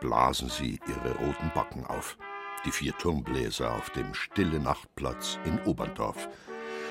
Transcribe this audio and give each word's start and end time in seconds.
blasen 0.00 0.48
sie 0.48 0.80
ihre 0.86 1.14
roten 1.16 1.50
Backen 1.54 1.84
auf. 1.86 2.16
Die 2.64 2.70
vier 2.70 2.96
Turmbläser 2.98 3.74
auf 3.74 3.90
dem 3.90 4.12
Stille 4.14 4.58
Nachtplatz 4.58 5.38
in 5.44 5.58
Oberndorf, 5.60 6.28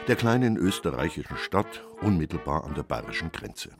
der 0.07 0.15
kleinen 0.15 0.57
österreichischen 0.57 1.37
Stadt 1.37 1.83
unmittelbar 2.01 2.63
an 2.63 2.75
der 2.75 2.83
bayerischen 2.83 3.31
Grenze. 3.31 3.71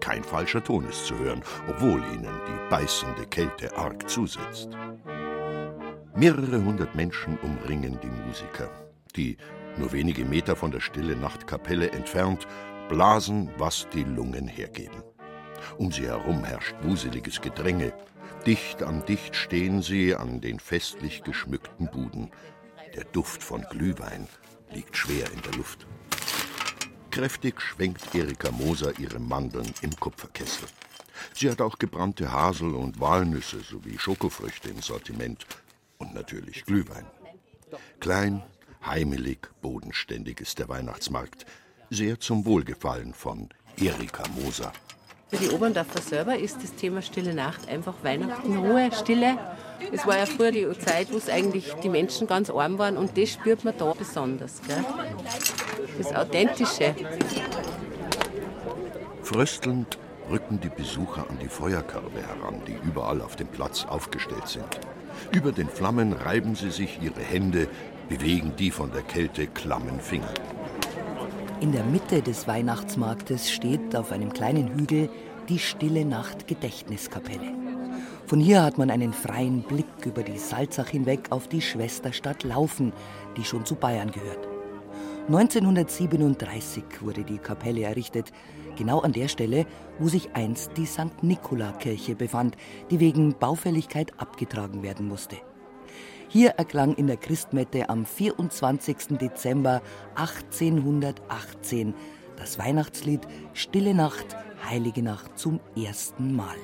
Kein 0.00 0.22
falscher 0.22 0.62
Ton 0.62 0.86
ist 0.88 1.06
zu 1.06 1.18
hören, 1.18 1.42
obwohl 1.68 2.02
ihnen 2.12 2.40
die 2.46 2.70
beißende 2.70 3.26
Kälte 3.26 3.76
arg 3.76 4.08
zusetzt. 4.08 4.68
Mehrere 6.14 6.62
hundert 6.62 6.94
Menschen 6.94 7.38
umringen 7.38 7.98
die 8.02 8.26
Musiker, 8.26 8.70
die, 9.16 9.36
nur 9.78 9.92
wenige 9.92 10.24
Meter 10.24 10.54
von 10.54 10.70
der 10.70 10.80
Stille 10.80 11.16
Nachtkapelle 11.16 11.90
entfernt, 11.90 12.46
blasen, 12.88 13.50
was 13.58 13.88
die 13.92 14.04
Lungen 14.04 14.46
hergeben. 14.46 15.02
Um 15.78 15.92
sie 15.92 16.06
herum 16.06 16.44
herrscht 16.44 16.74
wuseliges 16.82 17.40
Gedränge. 17.40 17.92
Dicht 18.46 18.82
an 18.82 19.04
dicht 19.06 19.36
stehen 19.36 19.82
sie 19.82 20.14
an 20.14 20.40
den 20.40 20.60
festlich 20.60 21.22
geschmückten 21.22 21.88
Buden. 21.88 22.30
Der 22.94 23.04
Duft 23.04 23.42
von 23.42 23.62
Glühwein 23.70 24.28
liegt 24.70 24.96
schwer 24.96 25.30
in 25.32 25.40
der 25.42 25.54
Luft. 25.54 25.86
Kräftig 27.10 27.60
schwenkt 27.60 28.14
Erika 28.14 28.50
Moser 28.50 28.98
ihre 28.98 29.20
Mandeln 29.20 29.72
im 29.82 29.94
Kupferkessel. 29.96 30.68
Sie 31.32 31.50
hat 31.50 31.60
auch 31.60 31.78
gebrannte 31.78 32.32
Hasel- 32.32 32.74
und 32.74 33.00
Walnüsse 33.00 33.60
sowie 33.60 33.98
Schokofrüchte 33.98 34.68
im 34.68 34.82
Sortiment 34.82 35.46
und 35.98 36.14
natürlich 36.14 36.64
Glühwein. 36.64 37.06
Klein, 38.00 38.42
heimelig, 38.84 39.48
bodenständig 39.62 40.40
ist 40.40 40.58
der 40.58 40.68
Weihnachtsmarkt, 40.68 41.46
sehr 41.90 42.18
zum 42.20 42.44
Wohlgefallen 42.44 43.14
von 43.14 43.48
Erika 43.76 44.24
Moser. 44.28 44.72
Für 45.34 45.48
die 45.48 45.52
Oberndorfer 45.52 46.00
selber 46.00 46.38
ist 46.38 46.62
das 46.62 46.76
Thema 46.76 47.02
Stille 47.02 47.34
Nacht 47.34 47.68
einfach 47.68 47.94
Weihnachten, 48.04 48.56
Ruhe, 48.56 48.88
Stille. 48.92 49.36
Es 49.90 50.06
war 50.06 50.16
ja 50.16 50.26
früher 50.26 50.52
die 50.52 50.68
Zeit, 50.78 51.12
wo 51.12 51.16
es 51.16 51.28
eigentlich 51.28 51.74
die 51.82 51.88
Menschen 51.88 52.28
ganz 52.28 52.50
arm 52.50 52.78
waren 52.78 52.96
und 52.96 53.18
das 53.18 53.30
spürt 53.30 53.64
man 53.64 53.74
da 53.76 53.92
besonders. 53.94 54.62
Gell? 54.62 54.84
Das 55.98 56.14
Authentische. 56.14 56.94
Fröstelnd 59.24 59.98
rücken 60.30 60.60
die 60.60 60.68
Besucher 60.68 61.26
an 61.28 61.40
die 61.42 61.48
Feuerkörbe 61.48 62.20
heran, 62.20 62.62
die 62.68 62.78
überall 62.86 63.20
auf 63.20 63.34
dem 63.34 63.48
Platz 63.48 63.84
aufgestellt 63.88 64.46
sind. 64.46 64.78
Über 65.32 65.50
den 65.50 65.68
Flammen 65.68 66.12
reiben 66.12 66.54
sie 66.54 66.70
sich 66.70 67.02
ihre 67.02 67.22
Hände, 67.22 67.66
bewegen 68.08 68.52
die 68.56 68.70
von 68.70 68.92
der 68.92 69.02
Kälte 69.02 69.48
klammen 69.48 69.98
Finger. 69.98 70.32
In 71.64 71.72
der 71.72 71.84
Mitte 71.84 72.20
des 72.20 72.46
Weihnachtsmarktes 72.46 73.50
steht 73.50 73.96
auf 73.96 74.12
einem 74.12 74.34
kleinen 74.34 74.68
Hügel 74.78 75.08
die 75.48 75.58
Stille 75.58 76.04
Nacht 76.04 76.46
Gedächtniskapelle. 76.46 77.54
Von 78.26 78.38
hier 78.38 78.62
hat 78.62 78.76
man 78.76 78.90
einen 78.90 79.14
freien 79.14 79.62
Blick 79.62 79.86
über 80.04 80.22
die 80.22 80.36
Salzach 80.36 80.88
hinweg 80.88 81.28
auf 81.30 81.48
die 81.48 81.62
Schwesterstadt 81.62 82.44
Laufen, 82.44 82.92
die 83.38 83.44
schon 83.44 83.64
zu 83.64 83.76
Bayern 83.76 84.10
gehört. 84.10 84.46
1937 85.28 86.84
wurde 87.00 87.24
die 87.24 87.38
Kapelle 87.38 87.84
errichtet, 87.84 88.30
genau 88.76 89.00
an 89.00 89.12
der 89.12 89.28
Stelle, 89.28 89.64
wo 89.98 90.08
sich 90.08 90.34
einst 90.34 90.72
die 90.76 90.84
St. 90.84 91.22
Nikola-Kirche 91.22 92.14
befand, 92.14 92.58
die 92.90 93.00
wegen 93.00 93.38
Baufälligkeit 93.38 94.12
abgetragen 94.20 94.82
werden 94.82 95.08
musste. 95.08 95.36
Hier 96.34 96.50
erklang 96.56 96.96
in 96.96 97.06
der 97.06 97.16
Christmette 97.16 97.88
am 97.88 98.04
24. 98.04 99.18
Dezember 99.20 99.82
1818 100.16 101.94
das 102.36 102.58
Weihnachtslied 102.58 103.20
Stille 103.52 103.94
Nacht, 103.94 104.36
Heilige 104.68 105.04
Nacht 105.04 105.38
zum 105.38 105.60
ersten 105.76 106.34
Mal. 106.34 106.56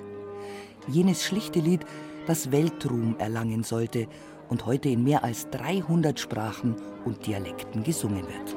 Jenes 0.89 1.25
schlichte 1.25 1.61
Lied, 1.61 1.83
das 2.27 2.51
Weltruhm 2.51 3.15
erlangen 3.21 3.63
sollte 3.63 4.09
und 4.49 4.67
heute 4.67 4.89
in 4.89 5.05
mehr 5.05 5.23
als 5.23 5.49
300 5.51 6.19
Sprachen 6.19 6.75
und 7.05 7.25
Dialekten 7.29 7.85
gesungen 7.85 8.27
wird. 8.27 8.57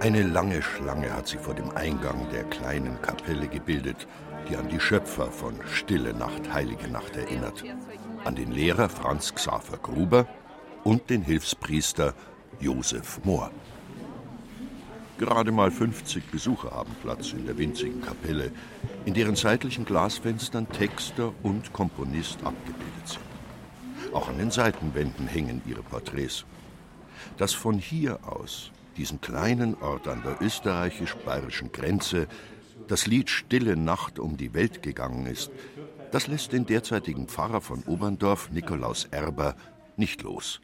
Eine 0.00 0.24
lange 0.24 0.60
Schlange 0.60 1.14
hat 1.14 1.28
sich 1.28 1.38
vor 1.38 1.54
dem 1.54 1.70
Eingang 1.76 2.28
der 2.32 2.42
kleinen 2.42 3.00
Kapelle 3.00 3.46
gebildet, 3.46 4.08
die 4.50 4.56
an 4.56 4.66
die 4.68 4.80
Schöpfer 4.80 5.30
von 5.30 5.54
Stille 5.72 6.14
Nacht, 6.14 6.52
Heilige 6.52 6.88
Nacht 6.88 7.16
erinnert 7.16 7.62
an 8.24 8.34
den 8.34 8.52
Lehrer 8.52 8.88
Franz 8.88 9.34
Xaver 9.34 9.76
Gruber 9.76 10.26
und 10.82 11.10
den 11.10 11.22
Hilfspriester 11.22 12.14
Josef 12.58 13.20
Mohr. 13.24 13.50
Gerade 15.18 15.52
mal 15.52 15.70
50 15.70 16.30
Besucher 16.30 16.72
haben 16.72 16.94
Platz 17.02 17.32
in 17.32 17.46
der 17.46 17.56
winzigen 17.56 18.00
Kapelle, 18.00 18.50
in 19.04 19.14
deren 19.14 19.36
seitlichen 19.36 19.84
Glasfenstern 19.84 20.68
Texter 20.70 21.32
und 21.42 21.72
Komponist 21.72 22.42
abgebildet 22.42 23.06
sind. 23.06 24.14
Auch 24.14 24.28
an 24.28 24.38
den 24.38 24.50
Seitenwänden 24.50 25.26
hängen 25.26 25.62
ihre 25.66 25.82
Porträts. 25.82 26.44
Dass 27.36 27.52
von 27.52 27.78
hier 27.78 28.18
aus, 28.26 28.72
diesem 28.96 29.20
kleinen 29.20 29.74
Ort 29.80 30.08
an 30.08 30.22
der 30.22 30.40
österreichisch-bayerischen 30.40 31.72
Grenze, 31.72 32.26
das 32.88 33.06
Lied 33.06 33.30
Stille 33.30 33.76
Nacht 33.76 34.18
um 34.18 34.36
die 34.36 34.54
Welt 34.54 34.82
gegangen 34.82 35.26
ist, 35.26 35.50
das 36.14 36.28
lässt 36.28 36.52
den 36.52 36.64
derzeitigen 36.64 37.26
Pfarrer 37.26 37.60
von 37.60 37.82
Oberndorf, 37.82 38.48
Nikolaus 38.52 39.08
Erber, 39.10 39.56
nicht 39.96 40.22
los. 40.22 40.60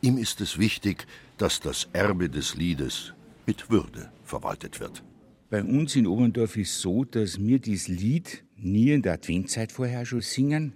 Ihm 0.00 0.18
ist 0.18 0.40
es 0.40 0.58
wichtig, 0.58 1.06
dass 1.38 1.60
das 1.60 1.88
Erbe 1.92 2.28
des 2.28 2.56
Liedes 2.56 3.14
mit 3.46 3.70
Würde 3.70 4.10
verwaltet 4.24 4.80
wird. 4.80 5.04
Bei 5.48 5.62
uns 5.62 5.94
in 5.94 6.08
Oberndorf 6.08 6.56
ist 6.56 6.70
es 6.70 6.80
so, 6.80 7.04
dass 7.04 7.38
wir 7.38 7.60
dieses 7.60 7.86
Lied 7.86 8.42
nie 8.56 8.90
in 8.90 9.02
der 9.02 9.12
Adventzeit 9.12 9.70
vorher 9.70 10.04
schon 10.06 10.22
singen, 10.22 10.72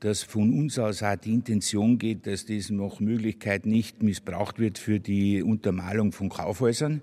dass 0.00 0.22
von 0.22 0.58
uns 0.58 0.78
aus 0.78 1.02
auch 1.02 1.16
die 1.16 1.34
Intention 1.34 1.98
geht, 1.98 2.26
dass 2.26 2.46
das 2.46 2.70
nach 2.70 2.98
Möglichkeit 2.98 3.66
nicht 3.66 4.02
missbraucht 4.02 4.58
wird 4.58 4.78
für 4.78 5.00
die 5.00 5.42
Untermalung 5.42 6.12
von 6.12 6.30
Kaufhäusern, 6.30 7.02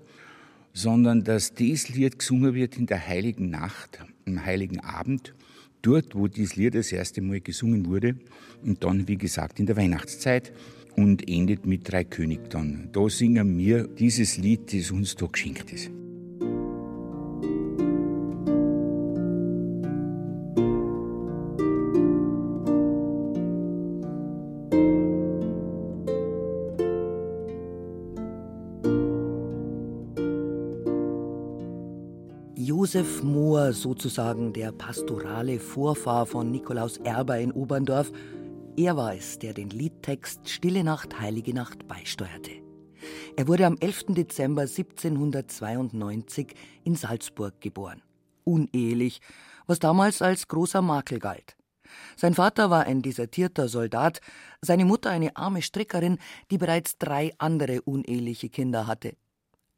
sondern 0.72 1.22
dass 1.22 1.54
das 1.54 1.88
Lied 1.88 2.18
gesungen 2.18 2.52
wird 2.52 2.76
in 2.78 2.86
der 2.86 3.06
heiligen 3.06 3.48
Nacht, 3.48 4.00
am 4.26 4.44
heiligen 4.44 4.80
Abend 4.80 5.34
dort, 5.82 6.14
wo 6.14 6.28
dieses 6.28 6.56
Lied 6.56 6.74
das 6.74 6.92
erste 6.92 7.20
Mal 7.20 7.40
gesungen 7.40 7.86
wurde 7.86 8.16
und 8.64 8.82
dann, 8.84 9.08
wie 9.08 9.16
gesagt, 9.16 9.60
in 9.60 9.66
der 9.66 9.76
Weihnachtszeit 9.76 10.52
und 10.96 11.28
endet 11.28 11.66
mit 11.66 11.90
Drei 11.90 12.04
König 12.04 12.50
dann. 12.50 12.88
Da 12.92 13.08
singen 13.08 13.58
wir 13.58 13.86
dieses 13.86 14.36
Lied, 14.38 14.72
das 14.72 14.90
uns 14.90 15.16
da 15.16 15.26
geschenkt 15.26 15.72
ist. 15.72 15.90
Josef 32.54 33.22
Mohr, 33.22 33.72
sozusagen 33.72 34.52
der 34.52 34.72
pastorale 34.72 35.58
Vorfahr 35.58 36.26
von 36.26 36.50
Nikolaus 36.50 36.98
Erber 36.98 37.38
in 37.38 37.50
Oberndorf, 37.50 38.12
er 38.76 38.94
war 38.94 39.14
es, 39.14 39.38
der 39.38 39.54
den 39.54 39.70
Liedtext 39.70 40.50
Stille 40.50 40.84
Nacht, 40.84 41.18
Heilige 41.18 41.54
Nacht 41.54 41.88
beisteuerte. 41.88 42.50
Er 43.36 43.48
wurde 43.48 43.64
am 43.64 43.78
11. 43.80 44.04
Dezember 44.08 44.62
1792 44.62 46.54
in 46.84 46.94
Salzburg 46.94 47.58
geboren. 47.62 48.02
Unehelich, 48.44 49.22
was 49.66 49.78
damals 49.78 50.20
als 50.20 50.46
großer 50.46 50.82
Makel 50.82 51.20
galt. 51.20 51.56
Sein 52.16 52.34
Vater 52.34 52.68
war 52.68 52.84
ein 52.84 53.00
desertierter 53.00 53.68
Soldat, 53.68 54.20
seine 54.60 54.84
Mutter 54.84 55.08
eine 55.08 55.36
arme 55.36 55.62
Strickerin, 55.62 56.18
die 56.50 56.58
bereits 56.58 56.98
drei 56.98 57.32
andere 57.38 57.80
uneheliche 57.80 58.50
Kinder 58.50 58.86
hatte. 58.86 59.16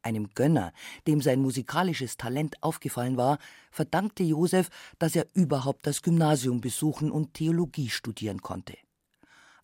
Einem 0.05 0.29
Gönner, 0.35 0.71
dem 1.07 1.19
sein 1.19 1.41
musikalisches 1.41 2.15
Talent 2.15 2.61
aufgefallen 2.61 3.17
war, 3.17 3.39
verdankte 3.71 4.23
Josef, 4.23 4.69
dass 4.99 5.15
er 5.15 5.25
überhaupt 5.33 5.87
das 5.87 6.03
Gymnasium 6.03 6.61
besuchen 6.61 7.09
und 7.09 7.33
Theologie 7.33 7.89
studieren 7.89 8.41
konnte. 8.43 8.77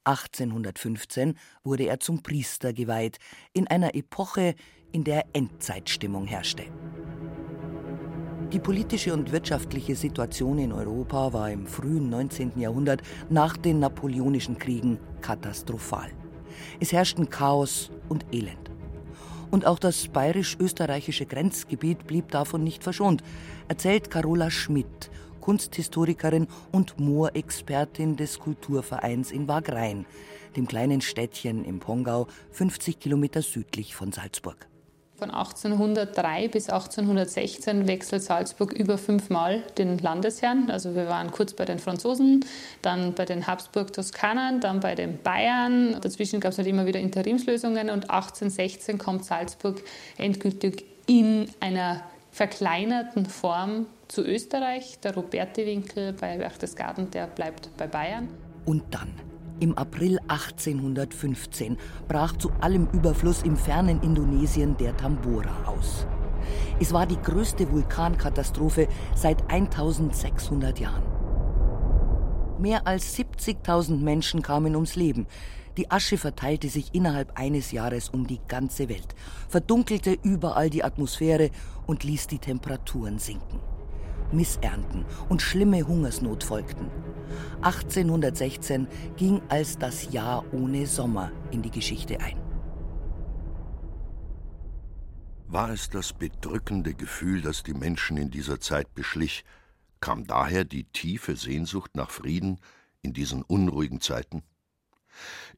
1815 0.04 1.38
wurde 1.64 1.84
er 1.84 2.00
zum 2.00 2.24
Priester 2.24 2.74
geweiht, 2.74 3.20
in 3.54 3.68
einer 3.68 3.94
Epoche, 3.94 4.56
in 4.92 5.04
der 5.04 5.26
Endzeitstimmung 5.34 6.26
herrschte. 6.26 6.64
Die 8.52 8.60
politische 8.60 9.14
und 9.14 9.32
wirtschaftliche 9.32 9.96
Situation 9.96 10.58
in 10.58 10.74
Europa 10.74 11.34
war 11.34 11.52
im 11.52 11.68
frühen 11.68 12.10
19. 12.10 12.60
Jahrhundert 12.60 13.04
nach 13.30 13.56
den 13.56 13.78
Napoleonischen 13.78 14.58
Kriegen 14.58 15.00
katastrophal. 15.22 16.10
Es 16.80 16.92
herrschten 16.92 17.30
Chaos 17.30 17.92
und 18.10 18.26
Elend. 18.34 18.72
Und 19.52 19.66
auch 19.66 19.80
das 19.80 20.08
bayerisch-österreichische 20.08 21.26
Grenzgebiet 21.26 22.08
blieb 22.08 22.32
davon 22.32 22.64
nicht 22.64 22.84
verschont, 22.84 23.22
erzählt 23.68 24.10
Carola 24.10 24.50
Schmidt, 24.50 25.12
Kunsthistorikerin 25.42 26.48
und 26.72 27.00
Moorexpertin 27.00 28.16
des 28.16 28.40
Kulturvereins 28.40 29.32
in 29.32 29.50
Wagrain, 29.50 30.06
dem 30.56 30.68
kleinen 30.68 31.02
Städtchen 31.02 31.66
im 31.66 31.80
Pongau, 31.80 32.28
50 32.52 33.00
Kilometer 33.00 33.42
südlich 33.42 33.94
von 33.94 34.14
Salzburg. 34.14 34.71
Von 35.22 35.30
1803 35.30 36.48
bis 36.48 36.68
1816 36.68 37.88
wechselt 37.88 38.24
Salzburg 38.24 38.74
über 38.74 38.98
fünfmal 38.98 39.62
den 39.78 40.00
Landesherrn. 40.00 40.72
Also 40.72 40.96
wir 40.96 41.06
waren 41.10 41.30
kurz 41.30 41.54
bei 41.54 41.64
den 41.64 41.78
Franzosen, 41.78 42.44
dann 42.82 43.14
bei 43.14 43.26
den 43.26 43.46
Habsburg-Toskanern, 43.46 44.62
dann 44.62 44.80
bei 44.80 44.96
den 44.96 45.22
Bayern. 45.22 45.96
Dazwischen 46.02 46.40
gab 46.40 46.54
es 46.54 46.58
halt 46.58 46.68
immer 46.68 46.88
wieder 46.88 47.00
Interimslösungen 47.00 47.92
und 47.92 48.10
1816 48.10 48.98
kommt 48.98 49.24
Salzburg 49.24 49.84
endgültig 50.18 50.86
in 51.06 51.48
einer 51.60 52.02
verkleinerten 52.32 53.28
Form 53.28 53.86
zu 54.08 54.24
Österreich. 54.24 54.98
Der 55.04 55.14
Roberti-Winkel 55.14 56.14
bei 56.14 56.40
Berchtesgaden, 56.40 57.12
der 57.12 57.28
bleibt 57.28 57.70
bei 57.78 57.86
Bayern. 57.86 58.28
Und 58.66 58.82
dann 58.90 59.31
im 59.62 59.78
April 59.78 60.20
1815 60.28 61.78
brach 62.08 62.36
zu 62.36 62.52
allem 62.60 62.88
Überfluss 62.92 63.44
im 63.44 63.56
fernen 63.56 64.02
Indonesien 64.02 64.76
der 64.76 64.98
Tambora 64.98 65.66
aus. 65.66 66.06
Es 66.80 66.92
war 66.92 67.06
die 67.06 67.22
größte 67.22 67.72
Vulkankatastrophe 67.72 68.88
seit 69.16 69.50
1600 69.50 70.80
Jahren. 70.80 71.04
Mehr 72.60 72.86
als 72.86 73.18
70.000 73.18 73.98
Menschen 73.98 74.42
kamen 74.42 74.76
ums 74.76 74.96
Leben. 74.96 75.28
Die 75.78 75.90
Asche 75.90 76.18
verteilte 76.18 76.68
sich 76.68 76.94
innerhalb 76.94 77.40
eines 77.40 77.72
Jahres 77.72 78.10
um 78.10 78.28
die 78.28 78.42
ganze 78.48 78.90
Welt, 78.90 79.16
verdunkelte 79.48 80.18
überall 80.22 80.70
die 80.70 80.84
Atmosphäre 80.84 81.50
und 81.88 82.04
ließ 82.04 82.28
die 82.28 82.40
Temperaturen 82.40 83.20
sinken. 83.20 83.60
Missernten 84.34 85.06
und 85.30 85.42
schlimme 85.42 85.88
Hungersnot 85.88 86.44
folgten. 86.44 86.90
1816 87.62 88.88
ging 89.18 89.42
als 89.50 89.78
das 89.78 90.12
Jahr 90.12 90.44
ohne 90.54 90.88
Sommer 90.88 91.32
in 91.52 91.62
die 91.62 91.72
Geschichte 91.72 92.20
ein. 92.20 92.38
War 95.48 95.70
es 95.70 95.90
das 95.90 96.14
bedrückende 96.14 96.94
Gefühl, 96.94 97.42
das 97.42 97.64
die 97.64 97.74
Menschen 97.74 98.16
in 98.16 98.32
dieser 98.32 98.60
Zeit 98.62 98.96
beschlich, 98.96 99.44
kam 100.00 100.26
daher 100.26 100.64
die 100.64 100.86
tiefe 100.86 101.36
Sehnsucht 101.36 101.96
nach 101.96 102.10
Frieden 102.10 102.60
in 103.02 103.14
diesen 103.14 103.42
unruhigen 103.44 104.00
Zeiten? 104.00 104.44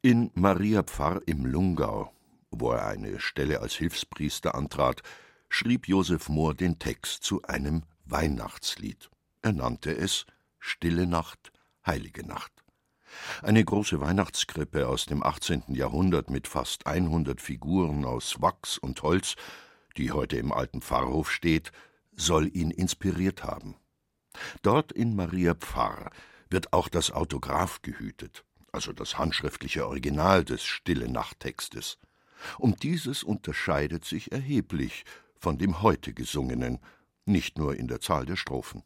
In 0.01 0.31
Maria 0.33 0.81
Pfarr 0.83 1.21
im 1.27 1.45
Lungau, 1.45 2.11
wo 2.49 2.71
er 2.71 2.87
eine 2.87 3.19
Stelle 3.19 3.61
als 3.61 3.73
Hilfspriester 3.73 4.55
antrat, 4.55 5.03
schrieb 5.47 5.87
Josef 5.87 6.27
Mohr 6.27 6.55
den 6.55 6.79
Text 6.79 7.23
zu 7.23 7.43
einem 7.43 7.83
Weihnachtslied. 8.05 9.09
Er 9.41 9.53
nannte 9.53 9.95
es 9.95 10.25
Stille 10.59 11.07
Nacht, 11.07 11.51
Heilige 11.85 12.25
Nacht. 12.25 12.51
Eine 13.41 13.63
große 13.63 13.99
Weihnachtskrippe 14.01 14.87
aus 14.87 15.05
dem 15.05 15.23
18. 15.23 15.63
Jahrhundert 15.69 16.29
mit 16.29 16.47
fast 16.47 16.87
100 16.87 17.39
Figuren 17.41 18.05
aus 18.05 18.41
Wachs 18.41 18.77
und 18.77 19.01
Holz, 19.03 19.35
die 19.97 20.11
heute 20.11 20.37
im 20.37 20.51
alten 20.51 20.81
Pfarrhof 20.81 21.31
steht, 21.31 21.71
soll 22.15 22.47
ihn 22.55 22.71
inspiriert 22.71 23.43
haben. 23.43 23.75
Dort 24.61 24.91
in 24.91 25.15
Maria 25.15 25.53
Pfarr 25.53 26.11
wird 26.49 26.73
auch 26.73 26.89
das 26.89 27.11
Autograph 27.11 27.81
gehütet, 27.81 28.43
also 28.71 28.93
das 28.93 29.17
handschriftliche 29.17 29.85
Original 29.85 30.43
des 30.43 30.63
Stille 30.63 31.09
Nachttextes. 31.09 31.99
Und 32.57 32.83
dieses 32.83 33.23
unterscheidet 33.23 34.05
sich 34.05 34.31
erheblich 34.31 35.05
von 35.37 35.57
dem 35.57 35.81
heute 35.81 36.13
gesungenen, 36.13 36.79
nicht 37.25 37.57
nur 37.57 37.75
in 37.75 37.87
der 37.87 37.99
Zahl 37.99 38.25
der 38.25 38.35
Strophen. 38.35 38.83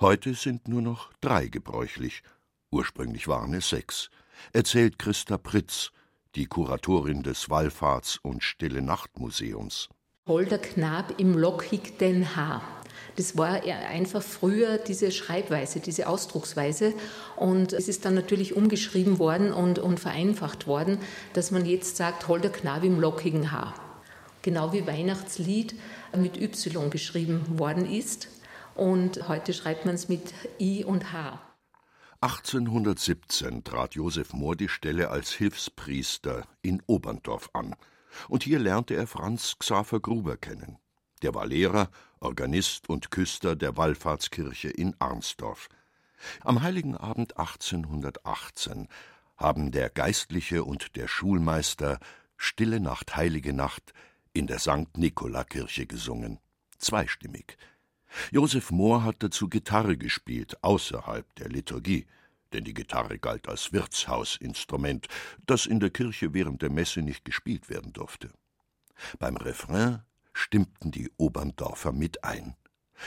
Heute 0.00 0.34
sind 0.34 0.68
nur 0.68 0.82
noch 0.82 1.12
drei 1.20 1.48
gebräuchlich, 1.48 2.22
ursprünglich 2.70 3.28
waren 3.28 3.54
es 3.54 3.68
sechs, 3.68 4.10
erzählt 4.52 4.98
Christa 4.98 5.38
Pritz, 5.38 5.90
die 6.34 6.46
Kuratorin 6.46 7.22
des 7.22 7.48
Wallfahrts- 7.48 8.18
und 8.22 8.42
Stille 8.42 8.82
Nacht 8.82 9.18
Museums. 9.18 9.88
Holder 10.26 10.58
Knab 10.58 11.20
im 11.20 11.36
lockigten 11.36 12.34
Haar. 12.34 12.62
Das 13.16 13.36
war 13.36 13.62
einfach 13.62 14.22
früher 14.22 14.78
diese 14.78 15.12
Schreibweise, 15.12 15.80
diese 15.80 16.08
Ausdrucksweise. 16.08 16.94
Und 17.36 17.72
es 17.72 17.88
ist 17.88 18.04
dann 18.04 18.14
natürlich 18.14 18.56
umgeschrieben 18.56 19.18
worden 19.18 19.52
und, 19.52 19.78
und 19.78 20.00
vereinfacht 20.00 20.66
worden, 20.66 20.98
dass 21.32 21.50
man 21.50 21.64
jetzt 21.64 21.96
sagt, 21.96 22.26
Holder 22.26 22.48
Knab 22.48 22.82
im 22.82 22.98
lockigen 22.98 23.52
Haar. 23.52 23.74
Genau 24.42 24.72
wie 24.72 24.86
Weihnachtslied 24.86 25.74
mit 26.16 26.36
Y 26.36 26.90
geschrieben 26.90 27.58
worden 27.58 27.90
ist. 27.90 28.28
Und 28.74 29.28
heute 29.28 29.52
schreibt 29.52 29.84
man 29.84 29.94
es 29.94 30.08
mit 30.08 30.34
I 30.58 30.84
und 30.84 31.12
H. 31.12 31.40
1817 32.20 33.64
trat 33.64 33.94
Josef 33.94 34.32
Mohr 34.32 34.56
die 34.56 34.68
Stelle 34.68 35.10
als 35.10 35.32
Hilfspriester 35.32 36.46
in 36.62 36.82
Oberndorf 36.86 37.50
an. 37.52 37.76
Und 38.28 38.42
hier 38.42 38.58
lernte 38.58 38.94
er 38.94 39.06
Franz 39.06 39.56
Xaver 39.58 40.00
Gruber 40.00 40.36
kennen. 40.36 40.78
Der 41.22 41.34
war 41.34 41.46
Lehrer, 41.46 41.90
Organist 42.20 42.88
und 42.88 43.10
Küster 43.10 43.56
der 43.56 43.76
Wallfahrtskirche 43.76 44.68
in 44.68 44.94
Arnsdorf. 44.98 45.68
Am 46.40 46.62
heiligen 46.62 46.96
Abend 46.96 47.38
1818 47.38 48.88
haben 49.36 49.70
der 49.70 49.90
Geistliche 49.90 50.64
und 50.64 50.96
der 50.96 51.08
Schulmeister 51.08 51.98
Stille 52.36 52.80
Nacht, 52.80 53.16
Heilige 53.16 53.52
Nacht 53.52 53.92
in 54.34 54.46
der 54.46 54.58
St. 54.58 54.96
Nikola-Kirche 54.96 55.86
gesungen, 55.86 56.38
zweistimmig. 56.78 57.56
Josef 58.30 58.70
Mohr 58.70 59.04
hat 59.04 59.16
dazu 59.20 59.48
Gitarre 59.48 59.96
gespielt, 59.96 60.62
außerhalb 60.62 61.34
der 61.36 61.48
Liturgie, 61.48 62.06
denn 62.52 62.64
die 62.64 62.74
Gitarre 62.74 63.18
galt 63.18 63.48
als 63.48 63.72
Wirtshausinstrument, 63.72 65.08
das 65.46 65.66
in 65.66 65.80
der 65.80 65.90
Kirche 65.90 66.34
während 66.34 66.62
der 66.62 66.70
Messe 66.70 67.00
nicht 67.00 67.24
gespielt 67.24 67.68
werden 67.70 67.92
durfte. 67.92 68.30
Beim 69.18 69.36
Refrain 69.36 70.02
stimmten 70.32 70.90
die 70.90 71.10
Oberndorfer 71.16 71.92
mit 71.92 72.22
ein, 72.24 72.54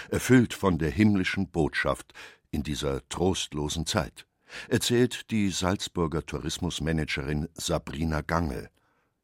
erfüllt 0.09 0.53
von 0.53 0.77
der 0.77 0.91
himmlischen 0.91 1.49
Botschaft 1.49 2.13
in 2.51 2.63
dieser 2.63 3.07
trostlosen 3.09 3.85
Zeit, 3.85 4.25
erzählt 4.69 5.29
die 5.31 5.49
Salzburger 5.49 6.25
Tourismusmanagerin 6.25 7.49
Sabrina 7.53 8.21
Gangel. 8.21 8.69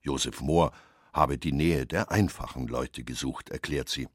Josef 0.02 0.42
Mohr 0.42 0.74
habe 1.14 1.38
die 1.38 1.52
Nähe 1.52 1.86
der 1.86 2.12
einfachen 2.12 2.68
Leute 2.68 3.04
gesucht, 3.04 3.50
erklärt 3.50 3.90
sie. 3.90 4.08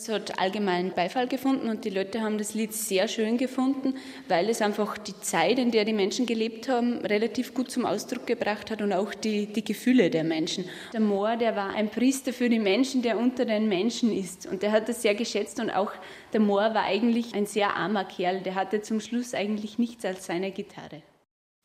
Es 0.00 0.08
hat 0.08 0.38
allgemeinen 0.38 0.92
Beifall 0.94 1.26
gefunden 1.26 1.68
und 1.68 1.84
die 1.84 1.90
Leute 1.90 2.20
haben 2.20 2.38
das 2.38 2.54
Lied 2.54 2.72
sehr 2.72 3.08
schön 3.08 3.36
gefunden, 3.36 3.94
weil 4.28 4.48
es 4.48 4.62
einfach 4.62 4.96
die 4.96 5.18
Zeit, 5.22 5.58
in 5.58 5.72
der 5.72 5.84
die 5.84 5.92
Menschen 5.92 6.24
gelebt 6.24 6.68
haben, 6.68 6.98
relativ 6.98 7.52
gut 7.52 7.72
zum 7.72 7.84
Ausdruck 7.84 8.24
gebracht 8.24 8.70
hat 8.70 8.80
und 8.80 8.92
auch 8.92 9.12
die, 9.12 9.52
die 9.52 9.64
Gefühle 9.64 10.08
der 10.08 10.22
Menschen. 10.22 10.66
Der 10.92 11.00
Moor, 11.00 11.36
der 11.36 11.56
war 11.56 11.70
ein 11.74 11.90
Priester 11.90 12.32
für 12.32 12.48
die 12.48 12.60
Menschen, 12.60 13.02
der 13.02 13.18
unter 13.18 13.44
den 13.44 13.68
Menschen 13.68 14.12
ist 14.12 14.46
und 14.46 14.62
der 14.62 14.70
hat 14.70 14.88
das 14.88 15.02
sehr 15.02 15.16
geschätzt 15.16 15.58
und 15.58 15.70
auch 15.70 15.90
der 16.32 16.38
Moor 16.38 16.74
war 16.74 16.84
eigentlich 16.84 17.34
ein 17.34 17.46
sehr 17.46 17.74
armer 17.74 18.04
Kerl, 18.04 18.40
der 18.42 18.54
hatte 18.54 18.82
zum 18.82 19.00
Schluss 19.00 19.34
eigentlich 19.34 19.78
nichts 19.78 20.04
als 20.04 20.26
seine 20.26 20.52
Gitarre. 20.52 21.02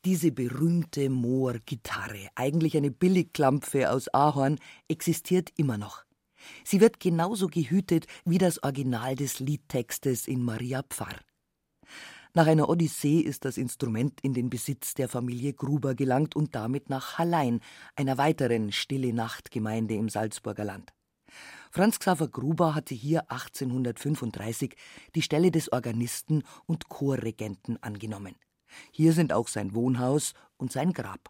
Diese 0.06 0.34
berühmte 0.34 1.10
Moor-Gitarre, 1.10 2.28
eigentlich 2.36 2.76
eine 2.76 2.92
Billigklampfe 2.92 3.90
aus 3.90 4.14
Ahorn, 4.14 4.60
existiert 4.90 5.52
immer 5.56 5.78
noch. 5.78 6.04
Sie 6.66 6.82
wird 6.82 7.00
genauso 7.00 7.48
gehütet 7.48 8.08
wie 8.26 8.38
das 8.38 8.62
Original 8.64 9.16
des 9.16 9.40
Liedtextes 9.40 10.28
in 10.28 10.44
Maria 10.44 10.84
Pfarr. 10.84 11.16
Nach 12.34 12.48
einer 12.48 12.68
Odyssee 12.68 13.22
ist 13.22 13.46
das 13.46 13.58
Instrument 13.58 14.20
in 14.24 14.34
den 14.34 14.50
Besitz 14.50 14.94
der 14.94 15.08
Familie 15.08 15.54
Gruber 15.54 15.96
gelangt 15.96 16.36
und 16.36 16.54
damit 16.54 16.90
nach 16.90 17.18
Hallein, 17.18 17.62
einer 17.96 18.18
weiteren 18.18 18.74
Stille 18.74 19.14
Nacht-Gemeinde 19.14 19.94
im 19.94 20.10
Salzburger 20.10 20.66
Land. 20.66 20.92
Franz 21.72 21.98
Xaver 22.00 22.28
Gruber 22.28 22.76
hatte 22.76 22.94
hier 22.94 23.32
1835 23.32 24.76
die 25.16 25.22
Stelle 25.22 25.50
des 25.50 25.72
Organisten 25.72 26.44
und 26.66 26.90
Chorregenten 26.90 27.82
angenommen. 27.82 28.36
Hier 28.92 29.14
sind 29.14 29.34
auch 29.34 29.48
sein 29.48 29.76
Wohnhaus 29.76 30.34
und 30.58 30.72
sein 30.72 30.94
Grab. 30.94 31.30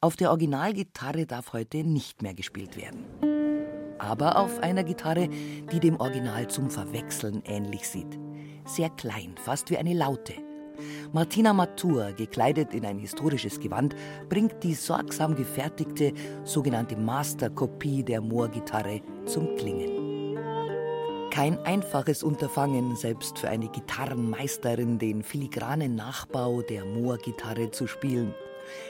Auf 0.00 0.16
der 0.16 0.30
Originalgitarre 0.30 1.26
darf 1.26 1.52
heute 1.52 1.84
nicht 1.84 2.22
mehr 2.22 2.34
gespielt 2.34 2.76
werden. 2.76 3.04
Aber 3.98 4.36
auf 4.36 4.58
einer 4.58 4.84
Gitarre, 4.84 5.28
die 5.28 5.80
dem 5.80 6.00
Original 6.00 6.48
zum 6.48 6.70
Verwechseln 6.70 7.42
ähnlich 7.44 7.88
sieht. 7.88 8.18
Sehr 8.64 8.90
klein, 8.90 9.34
fast 9.36 9.70
wie 9.70 9.78
eine 9.78 9.94
Laute. 9.94 10.34
Martina 11.12 11.52
Matur, 11.52 12.12
gekleidet 12.12 12.74
in 12.74 12.84
ein 12.84 12.98
historisches 12.98 13.60
Gewand, 13.60 13.94
bringt 14.28 14.62
die 14.62 14.74
sorgsam 14.74 15.34
gefertigte 15.34 16.12
sogenannte 16.44 16.96
Masterkopie 16.96 18.02
der 18.02 18.20
Moorgitarre 18.20 19.02
zum 19.26 19.54
Klingen. 19.56 20.01
Kein 21.32 21.58
einfaches 21.64 22.22
Unterfangen, 22.22 22.94
selbst 22.94 23.38
für 23.38 23.48
eine 23.48 23.68
Gitarrenmeisterin, 23.68 24.98
den 24.98 25.22
filigranen 25.22 25.94
Nachbau 25.94 26.60
der 26.60 26.84
Moorgitarre 26.84 27.70
zu 27.70 27.86
spielen. 27.86 28.34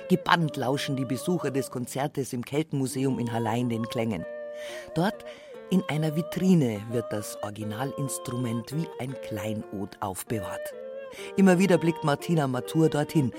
Gebannt 0.09 0.57
lauschen 0.57 0.97
die 0.97 1.05
Besucher 1.05 1.53
des 1.53 1.71
Konzertes 1.71 2.33
im 2.33 2.45
Keltenmuseum 2.45 3.21
in 3.21 3.33
Hallein 3.33 3.69
den 3.69 3.87
Klängen. 3.87 4.27
Dort 4.97 5.25
in 5.71 5.85
einer 5.85 6.17
Vitrine 6.17 6.81
wird 6.91 7.13
das 7.13 7.41
Originalinstrument 7.45 8.75
wie 8.75 8.89
ein 8.99 9.15
Kleinod 9.23 9.97
aufbewahrt. 10.01 10.75
Immer 11.37 11.61
wieder 11.61 11.79
blickt 11.79 12.03
Martina 12.03 12.49
Matur 12.49 12.89
dorthin, 12.89 13.31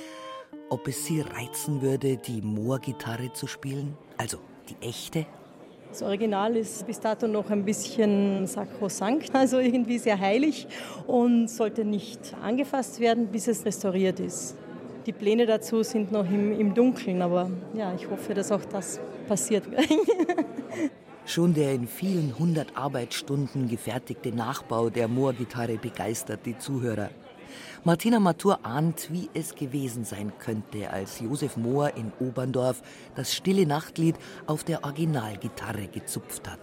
ob 0.70 0.88
es 0.88 1.06
sie 1.06 1.20
reizen 1.20 1.82
würde, 1.82 2.16
die 2.16 2.42
Moorgitarre 2.42 3.34
zu 3.34 3.48
spielen, 3.48 3.98
also 4.18 4.38
die 4.70 4.88
echte 4.88 5.26
das 5.94 6.02
Original 6.02 6.56
ist 6.56 6.88
bis 6.88 7.00
dato 7.00 7.28
noch 7.28 7.52
ein 7.52 7.64
bisschen 7.64 8.48
sakrosankt, 8.48 9.30
also 9.36 9.60
irgendwie 9.60 10.00
sehr 10.00 10.20
heilig 10.20 10.68
und 11.06 11.48
sollte 11.48 11.86
nicht 11.86 12.36
angefasst 12.42 13.00
werden, 13.00 13.28
bis 13.28 13.48
es 13.48 13.64
restauriert 13.64 14.20
ist. 14.20 14.56
Die 15.06 15.12
Pläne 15.12 15.46
dazu 15.46 15.84
sind 15.84 16.12
noch 16.12 16.26
im, 16.26 16.60
im 16.60 16.74
Dunkeln, 16.74 17.22
aber 17.22 17.52
ja, 17.76 17.94
ich 17.94 18.10
hoffe, 18.10 18.34
dass 18.34 18.52
auch 18.52 18.66
das 18.66 19.00
passiert. 19.28 19.66
Schon 21.26 21.54
der 21.54 21.74
in 21.74 21.88
vielen 21.88 22.38
hundert 22.40 22.76
Arbeitsstunden 22.76 23.70
gefertigte 23.70 24.32
Nachbau 24.32 24.90
der 24.90 25.08
Moorgitarre 25.08 25.78
begeistert 25.78 26.46
die 26.46 26.58
Zuhörer. 26.58 27.10
Martina 27.86 28.22
Matur 28.22 28.60
ahnt, 28.64 29.10
wie 29.12 29.30
es 29.34 29.56
gewesen 29.56 30.06
sein 30.06 30.32
könnte, 30.40 30.90
als 30.90 31.20
Josef 31.20 31.58
Mohr 31.58 31.98
in 31.98 32.14
Oberndorf 32.22 32.82
das 33.14 33.34
Stille 33.36 33.66
Nachtlied 33.66 34.16
auf 34.48 34.64
der 34.64 34.86
Originalgitarre 34.86 35.88
gezupft 35.88 36.50
hat. 36.50 36.60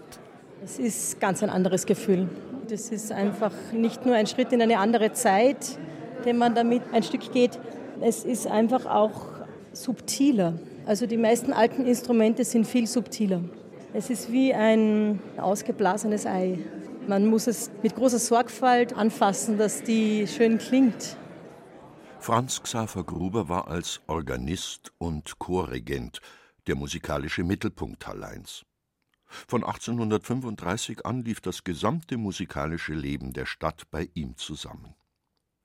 Es 0.65 0.79
ist 0.79 1.21
ganz 1.21 1.43
ein 1.43 1.51
anderes 1.51 1.85
Gefühl. 1.85 2.27
Das 2.71 2.89
ist 2.89 3.13
einfach 3.13 3.53
nicht 3.71 4.07
nur 4.07 4.15
ein 4.15 4.27
Schritt 4.27 4.51
in 4.55 4.63
eine 4.63 4.79
andere 4.79 5.13
Zeit, 5.13 5.79
den 6.25 6.39
man 6.39 6.55
damit 6.55 6.85
ein 6.91 7.03
Stück 7.03 7.31
geht. 7.33 7.59
Es 8.01 8.25
ist 8.25 8.47
einfach 8.47 8.87
auch 8.87 9.27
subtiler. 9.75 10.55
Also 10.87 11.05
die 11.05 11.19
meisten 11.19 11.53
alten 11.53 11.85
Instrumente 11.85 12.45
sind 12.45 12.67
viel 12.67 12.87
subtiler. 12.87 13.43
Es 13.93 14.09
ist 14.09 14.33
wie 14.33 14.55
ein 14.55 15.21
ausgeblasenes 15.37 16.25
Ei. 16.25 16.61
Man 17.07 17.27
muss 17.27 17.47
es 17.47 17.71
mit 17.83 17.95
großer 17.95 18.19
Sorgfalt 18.19 18.93
anfassen, 18.93 19.59
dass 19.59 19.83
die 19.83 20.27
schön 20.27 20.59
klingt. 20.59 21.17
Franz 22.19 22.63
Xaver 22.63 23.05
Gruber 23.05 23.49
war 23.49 23.69
als 23.69 24.01
Organist 24.07 24.93
und 24.99 25.39
Chorregent 25.39 26.21
der 26.67 26.77
musikalische 26.77 27.43
Mittelpunkt 27.43 28.07
Halleins. 28.07 28.65
Von 29.25 29.65
1835 29.65 31.07
an 31.07 31.23
lief 31.23 31.41
das 31.41 31.65
gesamte 31.65 32.19
musikalische 32.19 32.93
Leben 32.93 33.33
der 33.33 33.47
Stadt 33.47 33.91
bei 33.91 34.11
ihm 34.15 34.37
zusammen. 34.37 34.95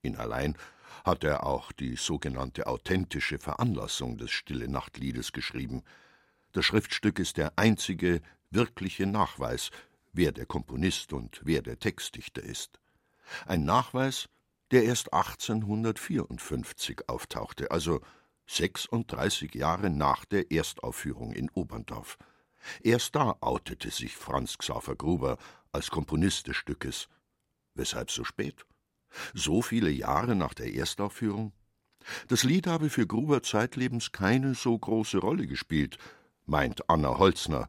In 0.01 0.17
Hallein 0.17 0.55
hat 1.03 1.23
er 1.23 1.45
auch 1.45 1.71
die 1.71 1.95
sogenannte 1.95 2.67
authentische 2.67 3.39
Veranlassung 3.39 4.17
des 4.17 4.31
Stille 4.31 4.69
Nachtliedes 4.69 5.33
geschrieben. 5.33 5.83
Das 6.53 6.65
Schriftstück 6.65 7.19
ist 7.19 7.37
der 7.37 7.53
einzige 7.57 8.21
wirkliche 8.51 9.05
Nachweis 9.07 9.71
wer 10.15 10.31
der 10.31 10.45
Komponist 10.45 11.13
und 11.13 11.41
wer 11.43 11.61
der 11.61 11.79
Textdichter 11.79 12.41
ist. 12.41 12.79
Ein 13.45 13.65
Nachweis, 13.65 14.29
der 14.71 14.83
erst 14.83 15.13
1854 15.13 17.09
auftauchte, 17.09 17.71
also 17.71 18.01
36 18.47 19.55
Jahre 19.55 19.89
nach 19.89 20.25
der 20.25 20.51
Erstaufführung 20.51 21.33
in 21.33 21.49
Oberndorf. 21.49 22.17
Erst 22.81 23.15
da 23.15 23.35
outete 23.41 23.91
sich 23.91 24.15
Franz 24.15 24.57
Xaver 24.57 24.95
Gruber 24.95 25.37
als 25.71 25.91
Komponist 25.91 26.47
des 26.47 26.57
Stückes. 26.57 27.07
Weshalb 27.73 28.09
so 28.09 28.23
spät? 28.23 28.65
So 29.33 29.61
viele 29.61 29.89
Jahre 29.89 30.35
nach 30.35 30.53
der 30.53 30.73
Erstaufführung? 30.73 31.53
Das 32.27 32.43
Lied 32.43 32.67
habe 32.67 32.89
für 32.89 33.07
Gruber 33.07 33.41
zeitlebens 33.43 34.11
keine 34.11 34.53
so 34.53 34.77
große 34.77 35.17
Rolle 35.17 35.47
gespielt, 35.47 35.97
meint 36.45 36.89
Anna 36.89 37.17
Holzner, 37.17 37.67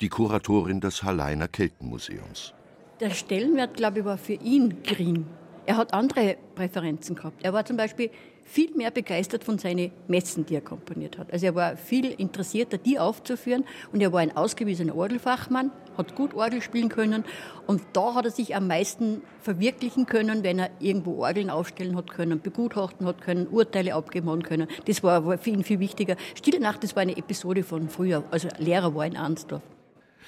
die 0.00 0.08
Kuratorin 0.08 0.80
des 0.80 1.02
Halleiner 1.02 1.48
Keltenmuseums. 1.48 2.54
Der 3.00 3.10
Stellenwert, 3.10 3.76
glaube 3.76 4.00
ich, 4.00 4.04
war 4.04 4.18
für 4.18 4.34
ihn 4.34 4.82
gering. 4.82 5.26
Er 5.66 5.76
hat 5.76 5.92
andere 5.92 6.36
Präferenzen 6.54 7.14
gehabt. 7.14 7.44
Er 7.44 7.52
war 7.52 7.64
zum 7.64 7.76
Beispiel 7.76 8.10
viel 8.42 8.74
mehr 8.74 8.90
begeistert 8.90 9.44
von 9.44 9.58
seinen 9.58 9.90
Messen, 10.06 10.46
die 10.46 10.54
er 10.54 10.62
komponiert 10.62 11.18
hat. 11.18 11.30
Also 11.32 11.46
er 11.46 11.54
war 11.54 11.76
viel 11.76 12.06
interessierter, 12.06 12.78
die 12.78 12.98
aufzuführen. 12.98 13.64
Und 13.92 14.00
er 14.00 14.12
war 14.12 14.20
ein 14.20 14.34
ausgewiesener 14.34 14.96
Orgelfachmann, 14.96 15.70
hat 15.98 16.14
gut 16.14 16.32
Orgel 16.32 16.62
spielen 16.62 16.88
können. 16.88 17.24
Und 17.66 17.82
da 17.92 18.14
hat 18.14 18.24
er 18.24 18.30
sich 18.30 18.56
am 18.56 18.66
meisten 18.66 19.20
verwirklichen 19.40 20.06
können, 20.06 20.42
wenn 20.42 20.58
er 20.58 20.70
irgendwo 20.80 21.22
Orgeln 21.22 21.50
aufstellen 21.50 21.96
hat 21.96 22.10
können, 22.10 22.40
begutachten 22.40 23.06
hat 23.06 23.20
können, 23.20 23.46
Urteile 23.48 23.94
abgeben 23.94 24.30
hat 24.30 24.44
können. 24.44 24.68
Das 24.86 25.02
war 25.02 25.38
für 25.38 25.50
ihn 25.50 25.64
viel 25.64 25.80
wichtiger. 25.80 26.16
Stille 26.34 26.60
Nacht, 26.60 26.82
das 26.82 26.96
war 26.96 27.02
eine 27.02 27.16
Episode 27.16 27.62
von 27.62 27.90
früher. 27.90 28.24
Also 28.30 28.48
Lehrer 28.58 28.94
war 28.94 29.04
in 29.04 29.16
Arnsdorf. 29.16 29.62